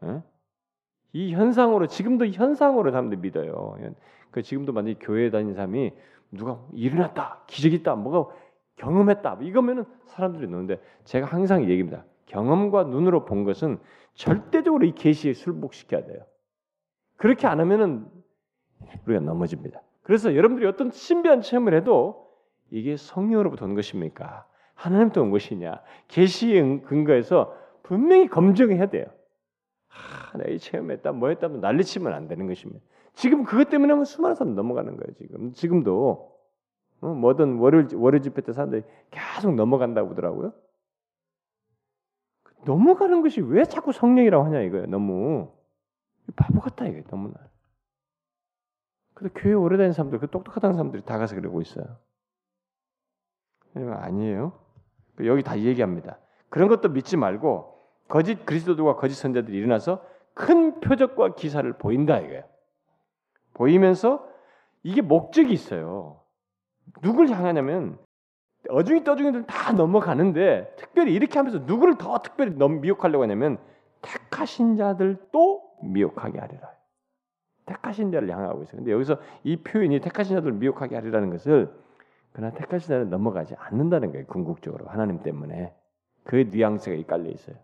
[0.03, 0.21] 예?
[1.14, 3.78] 이 현상으로 지금도 현상으로 사람들 믿어요.
[4.32, 5.91] 그 지금도 만약 교회 다니는 사람이
[6.32, 8.34] 누가 일어났다, 기적이 있다, 뭐가
[8.78, 12.05] 경험했다 이거면은 사람들이 넣는데 제가 항상 얘기합니다.
[12.26, 13.78] 경험과 눈으로 본 것은
[14.14, 16.24] 절대적으로 이 계시에 술복시켜야 돼요.
[17.18, 18.05] 그렇게 안 하면은
[19.05, 19.82] 우리가 넘어집니다.
[20.01, 22.28] 그래서 여러분들이 어떤 신비한 체험을 해도
[22.72, 24.45] 이게 성령으로부터 온 것입니까?
[24.74, 25.82] 하나님부터 온 것이냐?
[26.07, 27.53] 계시의 근거에서
[27.84, 29.05] 분명히 검증해야 돼요.
[29.93, 32.83] 아, 내가 이 체험했다, 뭐 했다, 난리치면 안 되는 것입니다.
[33.13, 35.13] 지금 그것 때문에 수많은 사람 넘어가는 거예요.
[35.17, 36.31] 지금 지금도
[37.01, 40.53] 어, 뭐든 월요 월요 집회 때 사람들이 계속 넘어간다고 그러더라고요.
[42.65, 44.85] 넘어가는 것이 왜 자꾸 성령이라고 하냐 이거예요.
[44.85, 45.51] 너무
[46.35, 47.33] 바보 같다 이게 너무나.
[49.13, 51.97] 근데 교회 오래 다닌 사람들, 그 똑똑하다는 사람들이 다 가서 그러고 있어요.
[53.75, 54.59] 아니에요.
[55.25, 56.17] 여기 다 얘기합니다.
[56.49, 57.80] 그런 것도 믿지 말고
[58.12, 60.03] 거짓 그리스도들과 거짓 선자들이 일어나서
[60.34, 62.43] 큰 표적과 기사를 보인다 이거예요.
[63.53, 64.28] 보이면서
[64.84, 66.20] 이게 목적이 있어요.
[67.01, 67.97] 누굴 향하냐면
[68.68, 73.57] 어중이 떠중이들 다 넘어가는데 특별히 이렇게 하면서 누구를 더 특별히 넘 미혹하려고 하냐면
[74.01, 76.70] 택하신 자들도 미혹하게 하리라.
[77.66, 78.78] 택하신 자를 향하고 있어요.
[78.78, 81.74] 근데 여기서 이 표현이 택하신 자들을 미혹하게 하리라는 것을
[82.34, 84.26] 그러나 택하신 자를 넘어가지 않는다는 거예요.
[84.26, 85.74] 궁극적으로 하나님 때문에
[86.26, 87.55] 그 뉘앙스가 깔려 있어요.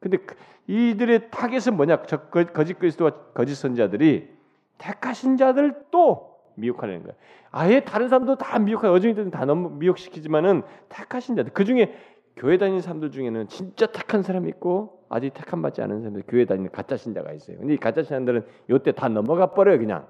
[0.00, 0.34] 근데 그
[0.66, 2.02] 이들의 타겟은 뭐냐?
[2.06, 4.30] 저 거짓 그리스도와 거짓 선지자들이
[4.78, 7.14] 택하신 자들도 미혹하려는 거예요.
[7.50, 11.94] 아예 다른 사람도 다 미혹하고 어중이들은 다 너무 미혹시키지만은 택하신 자들 그 중에
[12.36, 16.70] 교회 다니는 사람들 중에는 진짜 택한 사람이 있고 아직 택한 받지 않은 사람들 교회 다니는
[16.70, 17.58] 가짜 신자가 있어요.
[17.58, 20.06] 근데 이 가짜 신자들은 요때 다 넘어가 버려요 그냥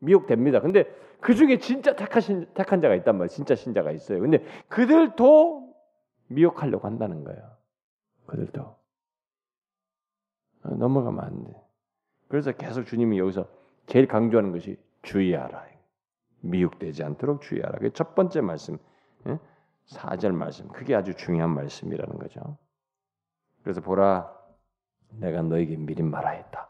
[0.00, 0.60] 미혹됩니다.
[0.60, 0.84] 근데
[1.20, 3.28] 그 중에 진짜 택하신 택한 자가 있단 말이에요.
[3.28, 4.20] 진짜 신자가 있어요.
[4.20, 5.72] 근데 그들도
[6.28, 7.40] 미혹하려고 한다는 거예요.
[8.26, 8.79] 그들도 어,
[10.62, 11.54] 넘어가면 안 돼.
[12.28, 13.46] 그래서 계속 주님이 여기서
[13.86, 15.66] 제일 강조하는 것이 주의하라.
[16.42, 17.78] 미혹되지 않도록 주의하라.
[17.78, 18.78] 그게 첫 번째 말씀,
[19.86, 20.30] 4절 예?
[20.30, 20.68] 말씀.
[20.68, 22.56] 그게 아주 중요한 말씀이라는 거죠.
[23.62, 24.34] 그래서 보라,
[25.18, 26.68] 내가 너에게 미리 말하였다.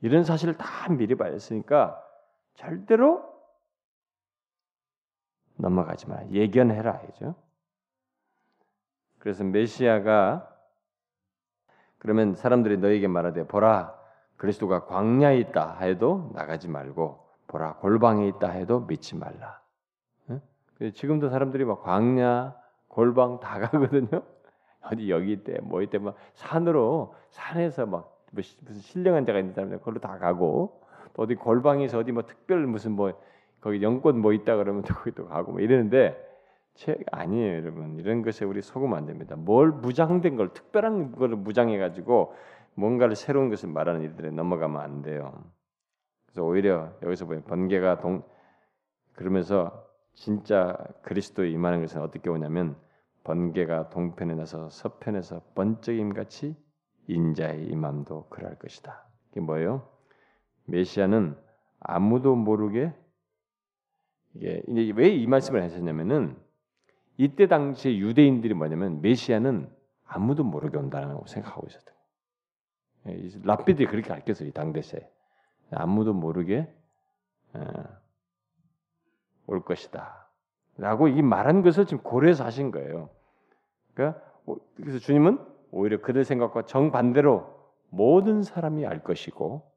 [0.00, 2.02] 이런 사실을 다 미리 말했으니까
[2.54, 3.32] 절대로
[5.56, 6.24] 넘어가지 마.
[6.30, 7.02] 예견해라.
[7.10, 7.36] 이죠.
[9.18, 10.51] 그래서 메시아가
[12.02, 13.94] 그러면 사람들이 너에게 말하되 보라
[14.36, 19.60] 그리스도가 광야에 있다 해도 나가지 말고 보라 골방에 있다 해도 믿지 말라.
[20.94, 22.56] 지금도 사람들이 막 광야,
[22.88, 24.20] 골방 다 가거든요.
[24.82, 30.00] 어디 여기 있대, 뭐 있대, 막 산으로 산에서 막 무슨 신령한 자가 있는 사람들 거기로
[30.00, 30.82] 다 가고
[31.14, 33.12] 또 어디 골방에서 어디 뭐 특별 무슨 뭐
[33.60, 36.31] 거기 영권 뭐 있다 그러면 또 거기 또 가고 뭐 이러는데
[36.74, 37.98] 책 아니에요, 여러분.
[37.98, 39.36] 이런 것에 우리 속으면 안 됩니다.
[39.36, 42.34] 뭘 무장된 걸 특별한 걸 무장해 가지고
[42.74, 45.44] 뭔가를 새로운 것을 말하는 일들에 넘어가면 안 돼요.
[46.26, 48.22] 그래서 오히려 여기서 보면 번개가 동
[49.12, 52.76] 그러면서 진짜 그리스도에 임하는 것은 어떻게 오냐면
[53.24, 56.56] 번개가 동편에 나서 서편에서 번쩍임 같이
[57.08, 59.06] 인자의 임함도 그럴 것이다.
[59.30, 59.88] 이게 뭐예요?
[60.66, 61.36] 메시아는
[61.80, 62.94] 아무도 모르게
[64.34, 64.62] 이게
[64.96, 66.36] 왜 이 말씀을 하셨냐면은
[67.22, 69.70] 이때 당시에 유대인들이 뭐냐면 메시아는
[70.04, 71.94] 아무도 모르게 온다고 생각하고 있었던
[73.04, 73.28] 거예요.
[73.44, 74.48] 랍비들이 그렇게 가르쳤어요.
[74.48, 75.08] 이 당대세.
[75.70, 76.68] 아무도 모르게
[79.46, 80.28] 올 것이다.
[80.78, 83.08] 라고 이 말한 것을 지금 고려해서 하신 거예요.
[83.94, 84.20] 그러니까
[84.74, 85.38] 그래서 주님은
[85.70, 89.70] 오히려 그들 생각과 정반대로 모든 사람이 알 것이고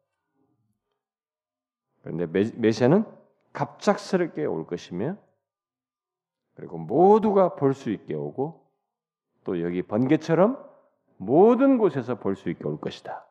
[2.01, 2.25] 그런데
[2.57, 3.05] 메시아는
[3.53, 5.17] 갑작스럽게 올 것이며
[6.55, 8.65] 그리고 모두가 볼 수 있게 오고
[9.43, 10.57] 또 여기 번개처럼
[11.17, 13.25] 모든 곳에서 볼 수 있게 올 것이다.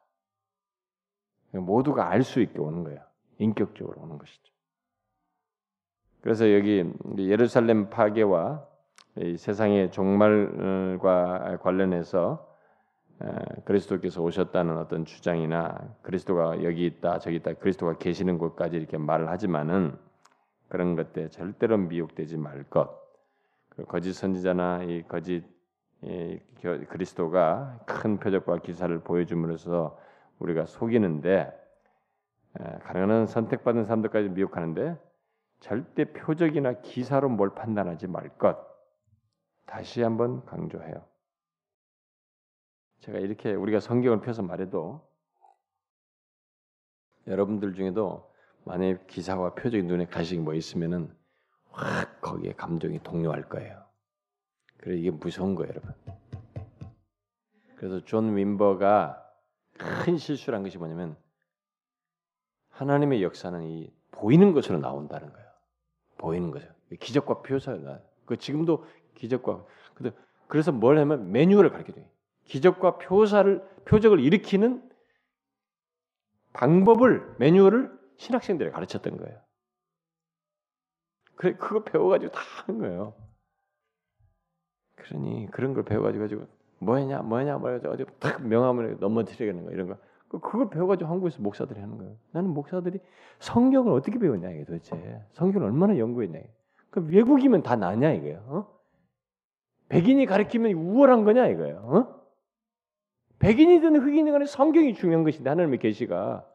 [1.52, 3.06] 모두가 알 수 있게 오는 거야.
[3.38, 4.52] 인격적으로 오는 것이죠.
[6.20, 6.84] 그래서 여기
[7.18, 8.66] 예루살렘 파괴와
[9.36, 12.48] 세상의 종말과 관련해서
[13.64, 19.96] 그리스도께서 오셨다는 어떤 주장이나 그리스도가 여기 있다 저기 있다 그리스도가 계시는 곳까지 이렇게 말을 하지만은
[20.68, 23.03] 그런 것들 절대로 미혹되지 말 것.
[23.76, 25.44] 그 거짓 선지자나 이 거짓
[26.02, 26.38] 이
[26.88, 29.98] 그리스도가 큰 표적과 기사를 보여줌으로써
[30.38, 31.52] 우리가 속이는데
[32.82, 34.96] 가능한 선택받은 사람들까지 미혹하는데
[35.60, 38.58] 절대 표적이나 기사로 뭘 판단하지 말 것.
[39.66, 41.04] 다시 한번 강조해요.
[43.00, 45.06] 제가 이렇게 우리가 성경을 펴서 말해도
[47.26, 48.30] 여러분들 중에도
[48.64, 51.14] 만약 기사와 표적이 눈에 가시기 뭐 있으면은
[51.74, 53.84] 확 거기에 감정이 동요할 거예요.
[54.78, 55.94] 그래 이게 무서운 거예요, 여러분.
[57.76, 59.20] 그래서 존 윔버가
[59.76, 61.16] 큰 실수를 한 것이 뭐냐면
[62.70, 65.48] 하나님의 역사는 이 보이는 것으로 나온다는 거예요.
[66.16, 66.68] 보이는 거죠.
[67.00, 69.64] 기적과 표사가 그 지금도 기적과
[70.46, 72.04] 그래서 뭘 하면 매뉴얼을 가르쳐 줘요.
[72.44, 74.90] 기적과 표사를 표적을 일으키는
[76.52, 79.43] 방법을 매뉴얼을 신학생들에 가르쳤던 거예요.
[81.36, 83.14] 그래 그거 배워가지고 다 하는 거예요.
[84.96, 86.46] 그러니 그런 걸 배워가지고 가지고
[86.78, 89.96] 뭐냐 뭐냐 말해서 어디 탁 명함을 넘어뜨리는 거 이런 거
[90.40, 92.16] 그걸 배워가지고 한국에서 목사들이 하는 거예요.
[92.32, 92.98] 나는 목사들이
[93.38, 96.40] 성경을 어떻게 배웠냐 이게 도대체 성경을 얼마나 연구했냐.
[96.90, 98.38] 그 외국이면 다 나냐 이거예요.
[98.46, 98.74] 어?
[99.88, 101.76] 백인이 가르치면 우월한 거냐 이거예요.
[101.76, 102.24] 어?
[103.38, 106.48] 백인이든 흑인이든 성경이 중요한 것인데 하나님의 계시가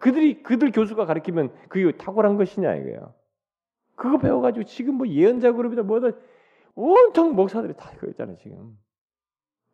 [0.00, 3.14] 그들이 그들 교수가 가르치면 그게 탁월한 것이냐 이거예요.
[3.98, 6.16] 그거 배워가지고 지금 뭐 예언자 그룹이다 뭐다
[6.74, 8.78] 온통 목사들이 다 그거 있잖아요 지금.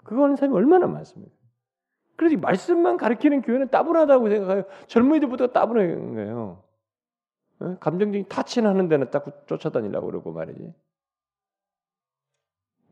[0.03, 1.35] 그거 하는 사람이 얼마나 많습니까?
[2.17, 4.65] 그래서 말씀만 가르치는 교회는 따분하다고 생각해요.
[4.87, 6.65] 젊은이들부터 따분한 거예요.
[7.61, 7.77] 어?
[7.79, 10.75] 감정적인 타치하는 데는 딱 쫓아다니려고 그러고 말이지.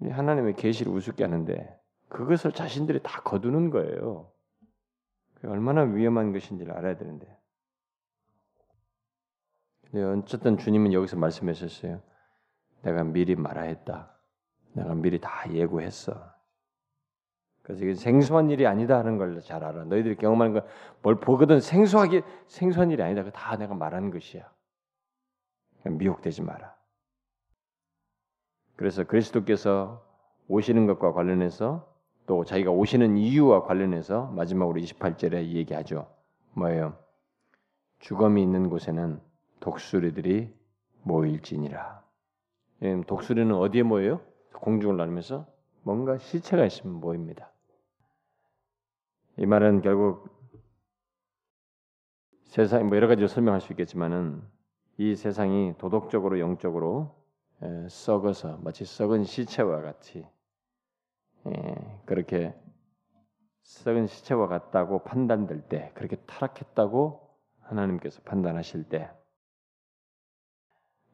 [0.02, 4.30] 하나님의 계시를 우습게 하는데 그것을 자신들이 다 거두는 거예요.
[5.44, 7.41] 얼마나 위험한 것인지를 알아야 되는데.
[9.92, 12.00] 근데 어쨌든 주님은 여기서 말씀하셨어요.
[12.80, 14.10] 내가 미리 말하였다.
[14.72, 16.32] 내가 미리 다 예고했어.
[17.62, 19.84] 그래서 이게 생소한 일이 아니다 하는 걸 잘 알아.
[19.84, 20.60] 너희들이 경험하는
[21.02, 23.30] 거뭘 보거든 생소하게 생소한 일이 아니다.
[23.30, 24.50] 다 내가 말하는 것이야.
[25.84, 26.74] 미혹되지 마라.
[28.76, 30.04] 그래서 그리스도께서
[30.48, 31.86] 오시는 것과 관련해서
[32.26, 36.10] 또 자기가 오시는 이유와 관련해서 마지막으로 28절에 얘기하죠.
[36.54, 36.96] 뭐예요?
[38.00, 39.20] 죽음이 있는 곳에는
[39.62, 40.52] 독수리들이
[41.02, 42.04] 모일지니라.
[42.82, 44.20] 예, 독수리는 어디에 모여요?
[44.54, 45.46] 공중을 나누면서
[45.82, 47.52] 뭔가 시체가 있으면 모입니다.
[49.38, 50.28] 이 말은 결국
[52.44, 54.42] 세상 뭐 여러 가지로 설명할 수 있겠지만은
[54.98, 57.16] 이 세상이 도덕적으로 영적으로
[57.88, 60.26] 썩어서 마치 썩은 시체와 같이
[62.04, 62.54] 그렇게
[63.62, 69.08] 썩은 시체와 같다고 판단될 때 그렇게 타락했다고 하나님께서 판단하실 때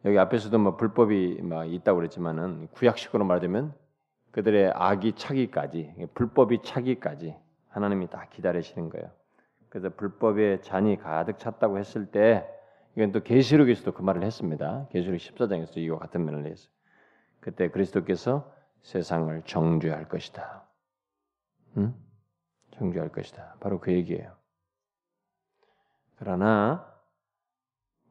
[0.05, 3.75] 여기 앞에서도 뭐 불법이 막 있다고 그랬지만은 구약식으로 말하자면
[4.31, 7.35] 그들의 악이 차기까지 불법이 차기까지
[7.69, 9.11] 하나님이 다 기다리시는 거예요.
[9.69, 12.49] 그래서 불법의 잔이 가득 찼다고 했을 때
[12.97, 14.89] 이건 또 계시록에서도 그 말을 했습니다.
[14.91, 16.73] 계시록 14장에서 이와 같은 면을 했어요.
[17.41, 20.65] 그때 그리스도께서 세상을 정죄할 것이다.
[21.77, 21.95] 응?
[22.73, 23.57] 정죄할 것이다.
[23.61, 24.33] 바로 그 얘기예요.
[26.17, 26.93] 그러나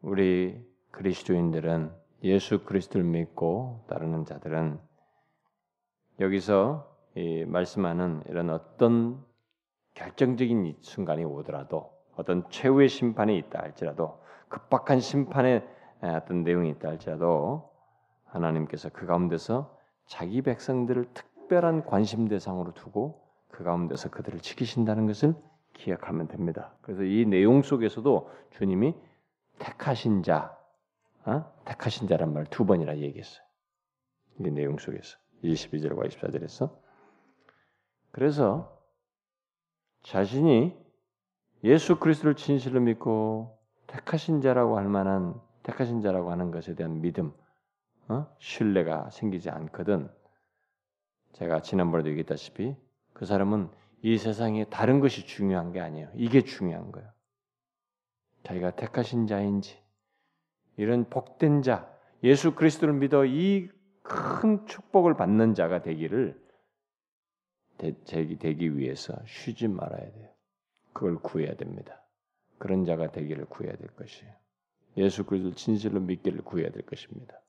[0.02, 1.92] 우리 그리스도인들은
[2.24, 4.80] 예수 그리스도를 믿고 따르는 자들은
[6.20, 6.96] 여기서
[7.48, 9.24] 말씀하는 이런 어떤
[9.94, 14.20] 결정적인 순간이 오더라도 어떤 최후의 심판이 있다 할지라도
[14.50, 15.68] 급박한 심판의
[16.02, 17.72] 어떤 내용이 있다 할지라도
[18.26, 19.76] 하나님께서 그 가운데서
[20.06, 25.36] 자기 백성들을 특별한 관심 대상으로 두고 그 가운데서 그들을 지키신다는 것을
[25.74, 26.74] 기억하면 됩니다.
[26.82, 28.96] 그래서 이 내용 속에서도 주님이
[29.60, 30.57] 택하신 자,
[31.28, 31.54] 어?
[31.66, 33.46] 택하신 자란 말 두 번이나 얘기했어요.
[34.40, 36.74] 이 내용 속에서 22절과 24절에서
[38.12, 38.82] 그래서
[40.04, 40.76] 자신이
[41.64, 47.34] 예수 그리스도를 진실로 믿고 택하신 자라고 할 만한 택하신 자라고 하는 것에 대한 믿음,
[48.08, 48.28] 어?
[48.40, 50.10] 신뢰가 생기지 않거든.
[51.34, 52.76] 제가 지난번에도 얘기했다시피
[53.14, 53.70] 그 사람은
[54.02, 56.10] 이 세상에 다른 것이 중요한 게 아니에요.
[56.16, 57.12] 이게 중요한 거예요.
[58.44, 59.78] 자기가 택하신 자인지
[60.78, 61.92] 이런 복된 자,
[62.24, 66.42] 예수 그리스도를 믿어 이 큰 축복을 받는 자가 되기를
[68.40, 70.30] 되기 위해서 쉬지 말아야 돼요.
[70.94, 72.02] 그걸 구해야 됩니다.
[72.58, 74.34] 그런 자가 되기를 구해야 될 것이에요.
[74.98, 77.40] 예수 그리스도를 진실로 믿기를 구해야 될 것입니다.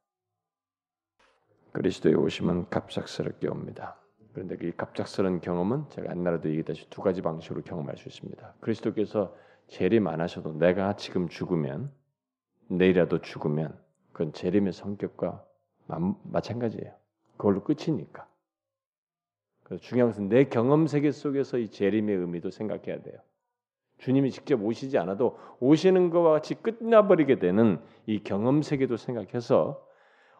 [1.73, 3.99] 그리스도에 오시면 갑작스럽게 옵니다.
[4.33, 8.55] 그런데 이 갑작스러운 경험은 제가 옛날에도 얘기했듯이 두 가지 방식으로 경험할 수 있습니다.
[8.61, 9.35] 그리스도께서
[9.69, 11.93] 재림 안 하셔도 내가 지금 죽으면
[12.69, 13.78] 내일이라도 죽으면
[14.12, 15.45] 그건 재림의 성격과
[15.86, 16.95] 마 찬가지예요.
[17.36, 18.27] 그걸로 끝이니까.
[19.62, 23.19] 그래서 중요한 것은 내 경험 세계 속에서 이 재림의 의미도 생각해야 돼요.
[23.99, 29.85] 주님이 직접 오시지 않아도 오시는 것과 같이 끝나버리게 되는 이 경험 세계도 생각해서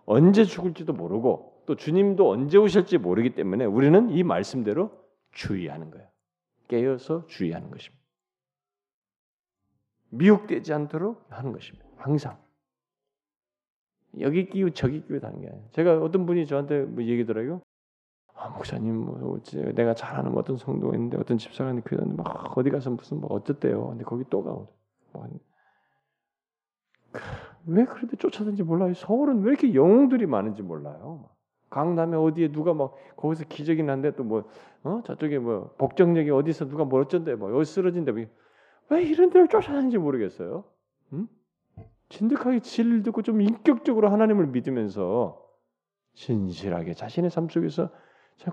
[0.07, 4.91] 언제 죽을지도 모르고 또 주님도 언제 오실지 모르기 때문에 우리는 이 말씀대로
[5.33, 6.09] 주의하는 거예요.
[6.69, 8.03] 깨어서 주의하는 것입니다.
[10.11, 11.88] 미혹되지 않도록 하는 것입니다.
[11.99, 12.39] 항상.
[14.21, 15.65] 여기 끼고 저기 끼고 다는 게 아니에요.
[15.73, 17.61] 제가 어떤 분이 저한테 뭐 얘기더라고요.
[18.35, 19.41] 아, 목사님 뭐
[19.75, 23.31] 내가 잘 아는 어떤 성도가 있는데 어떤 집사가 있는데 교회 막 어디 가서 무슨 뭐
[23.33, 23.89] 어쨌대요.
[23.89, 24.53] 근데 거기 또 가.
[24.53, 25.29] 뭐,
[27.67, 28.95] 왜 그런데 쫓아다니지 몰라요.
[28.95, 31.29] 서울은 왜 이렇게 영웅들이 많은지 몰라요.
[31.71, 34.49] 강남에 어디에 누가 막 거기서 기적이 난데 또 뭐
[34.85, 35.03] 어?
[35.05, 38.25] 저쪽에 뭐 복정역에 어디서 누가 뭐 어쩐데 뭐 여기 쓰러진데 뭐
[38.91, 40.65] 왜 이런 데를 쫓아다니는지 모르겠어요.
[41.13, 41.29] 응?
[42.09, 45.45] 진득하게 진리를 듣고 좀 인격적으로 하나님을 믿으면서
[46.15, 47.91] 진실하게 자신의 삶 속에서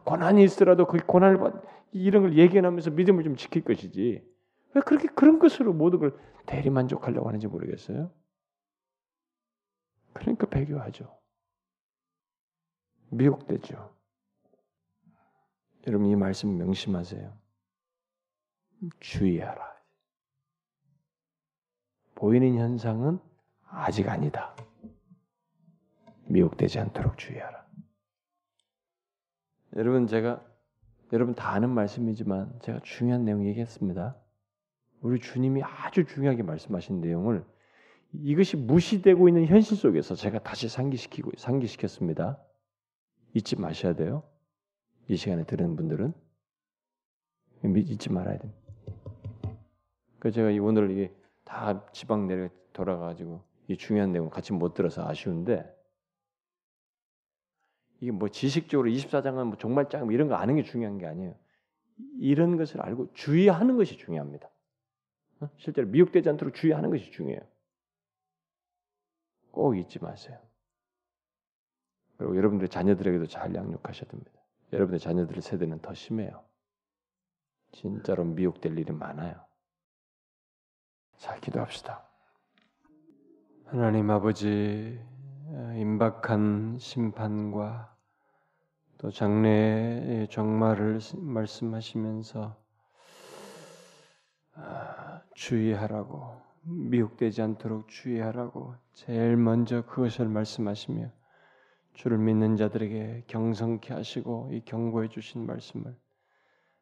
[0.03, 4.27] 고난이 있더라도 그 고난을 받 이런 걸 얘기하면서 믿음을 좀 지킬 것이지.
[4.73, 8.11] 왜 그렇게 그런 것으로 모든 걸 대리 만족하려고 하는지 모르겠어요.
[10.13, 11.17] 그러니까 배교하죠.
[13.11, 13.95] 미혹되죠.
[15.87, 17.37] 여러분 이 말씀 명심하세요.
[18.99, 19.75] 주의하라.
[22.15, 23.19] 보이는 현상은
[23.65, 24.55] 아직 아니다.
[26.27, 27.65] 미혹되지 않도록 주의하라.
[29.75, 30.43] 여러분 제가
[31.13, 34.15] 여러분 다 아는 말씀이지만 제가 중요한 내용 얘기했습니다.
[35.01, 37.45] 우리 주님이 아주 중요하게 말씀하신 내용을
[38.13, 42.41] 이것이 무시되고 있는 현실 속에서 제가 다시 상기시키고 상기시켰습니다.
[43.33, 44.23] 잊지 마셔야 돼요.
[45.07, 46.13] 이 시간에 들은 분들은
[47.63, 48.61] 잊지 말아야 됩니다.
[50.19, 51.13] 그 제가 오늘 이게
[51.43, 55.71] 다 지방 내려 돌아가지고 이 중요한 내용 같이 못 들어서 아쉬운데
[57.99, 61.35] 이게 뭐 지식적으로 24장은 뭐 정말 짱 이런 거 아는 게 중요한 게 아니에요.
[62.19, 64.49] 이런 것을 알고 주의하는 것이 중요합니다.
[65.39, 65.49] 어?
[65.57, 67.41] 실제로 미혹되지 않도록 주의하는 것이 중요해요.
[69.51, 70.37] 꼭 잊지 마세요.
[72.17, 74.31] 그리고 여러분들의 자녀들에게도 잘 양육하셔야 됩니다.
[74.73, 76.43] 여러분의 자녀들 세대는 더 심해요.
[77.71, 79.45] 진짜로 미혹될 일이 많아요.
[81.17, 82.04] 자, 기도합시다.
[83.67, 84.99] 하나님 아버지,
[85.75, 87.95] 임박한 심판과
[88.99, 92.55] 또 장래의 종말을 말씀하시면서
[94.53, 101.09] 아, 주의하라고 미혹되지 않도록 주의하라고 제일 먼저 그것을 말씀하시며
[101.95, 105.97] 주를 믿는 자들에게 경성케 하시고 이 경고해 주신 말씀을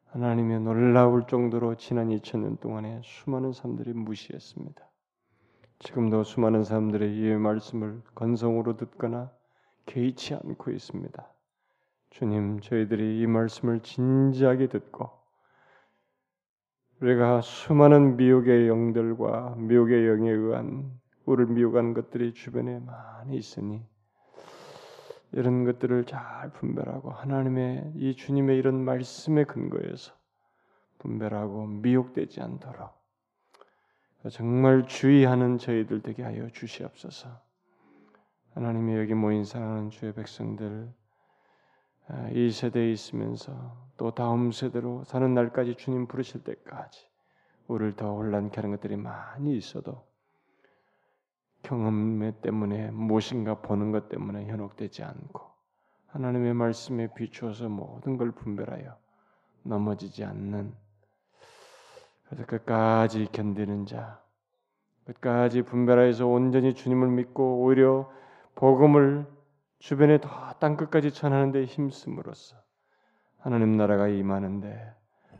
[0.04, 4.93] 하나님의 놀라울 정도로 지난 2000년 동안에 수많은 사람들이 무시했습니다.
[5.80, 9.30] 지금도 수많은 사람들이 이 말씀을 건성으로 듣거나
[9.86, 11.26] 개의치 않고 있습니다.
[12.10, 15.10] 주님, 저희들이 이 말씀을 진지하게 듣고
[17.00, 23.84] 우리가 수많은 미혹의 영들과 미혹의 영에 의한 우리를 미혹한 것들이 주변에 많이 있으니
[25.32, 30.14] 이런 것들을 잘 분별하고 하나님의 이 주님의 이런 말씀의 근거에서
[30.98, 33.03] 분별하고 미혹되지 않도록
[34.30, 37.28] 정말 주의하는 저희들 되게 하여 주시옵소서.
[38.54, 40.92] 하나님의 여기 모인 사랑하는 주의 백성들
[42.06, 47.06] 아, 이 세대에 있으면서 또 다음 세대로 사는 날까지 주님 부르실 때까지
[47.66, 50.06] 우리를 더 혼란케 하는 것들이 많이 있어도
[51.62, 55.40] 경험 때문에 무엇인가 보는 것 때문에 현혹되지 않고
[56.08, 58.96] 하나님의 말씀에 비추어서 모든 걸 분별하여
[59.62, 60.74] 넘어지지 않는
[62.34, 64.20] 그래서 끝까지 견디는 자
[65.04, 68.10] 끝까지 분별하여서 온전히 주님을 믿고 오히려
[68.56, 69.26] 복음을
[69.78, 72.56] 주변에 더 땅끝까지 전하는데 힘쓰므로써
[73.38, 74.92] 하나님 나라가 임하는데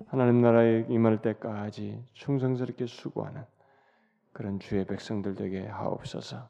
[0.07, 3.43] 하나님 나라에 임할 때까지 충성스럽게 수고하는
[4.33, 6.49] 그런 주의 백성들 되게 하옵소서.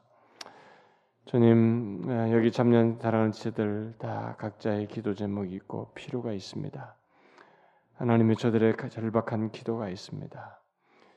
[1.25, 2.03] 주님
[2.33, 6.95] 여기 참년 사랑하는 지체들 다 각자의 기도 제목이 있고 필요가 있습니다.
[7.95, 10.61] 하나님의 저들의 절박한 기도가 있습니다.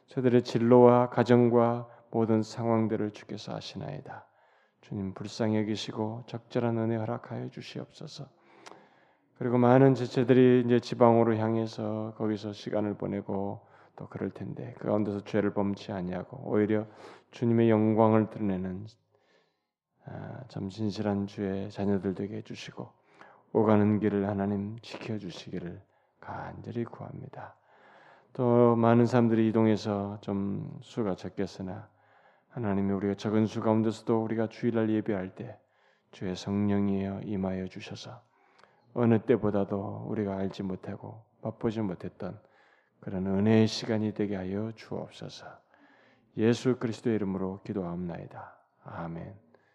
[0.07, 4.27] 저들의 진로와 가정과 모든 상황들을 주께서 아시나이다.
[4.81, 8.29] 주님 불쌍히 여기시고 적절한 은혜 허락하여 주시옵소서.
[9.39, 13.61] 그리고 많은 지체들이 이제 지방으로 향해서 거기서 시간을 보내고
[13.97, 16.87] 또 그럴 텐데 그 가운데서 죄를 범치 아니하고 오히려
[17.33, 18.87] 주님의 영광을 드러내는
[20.07, 22.89] 아, 참 진실한 주의 자녀들 되게 해주시고
[23.53, 25.88] 오가는 길을 하나님 지켜주시기를
[26.29, 27.55] 간절히 구합니다.
[28.35, 31.89] 또 많은 사람들이 이동해서 좀 수가 적겠으나
[32.51, 35.59] 하나님이 우리가 적은 수 가운데서도 우리가 주일날 예배할 때
[36.11, 38.21] 주의 성령이여 임하여 주셔서
[38.93, 42.39] 어느 때보다도 우리가 알지 못하고 맛보지 못했던
[43.01, 45.47] 그런 은혜의 시간이 되게 하여 주옵소서.
[46.37, 48.55] 예수 그리스도의 이름으로 기도하옵나이다.
[48.85, 49.48] 아멘.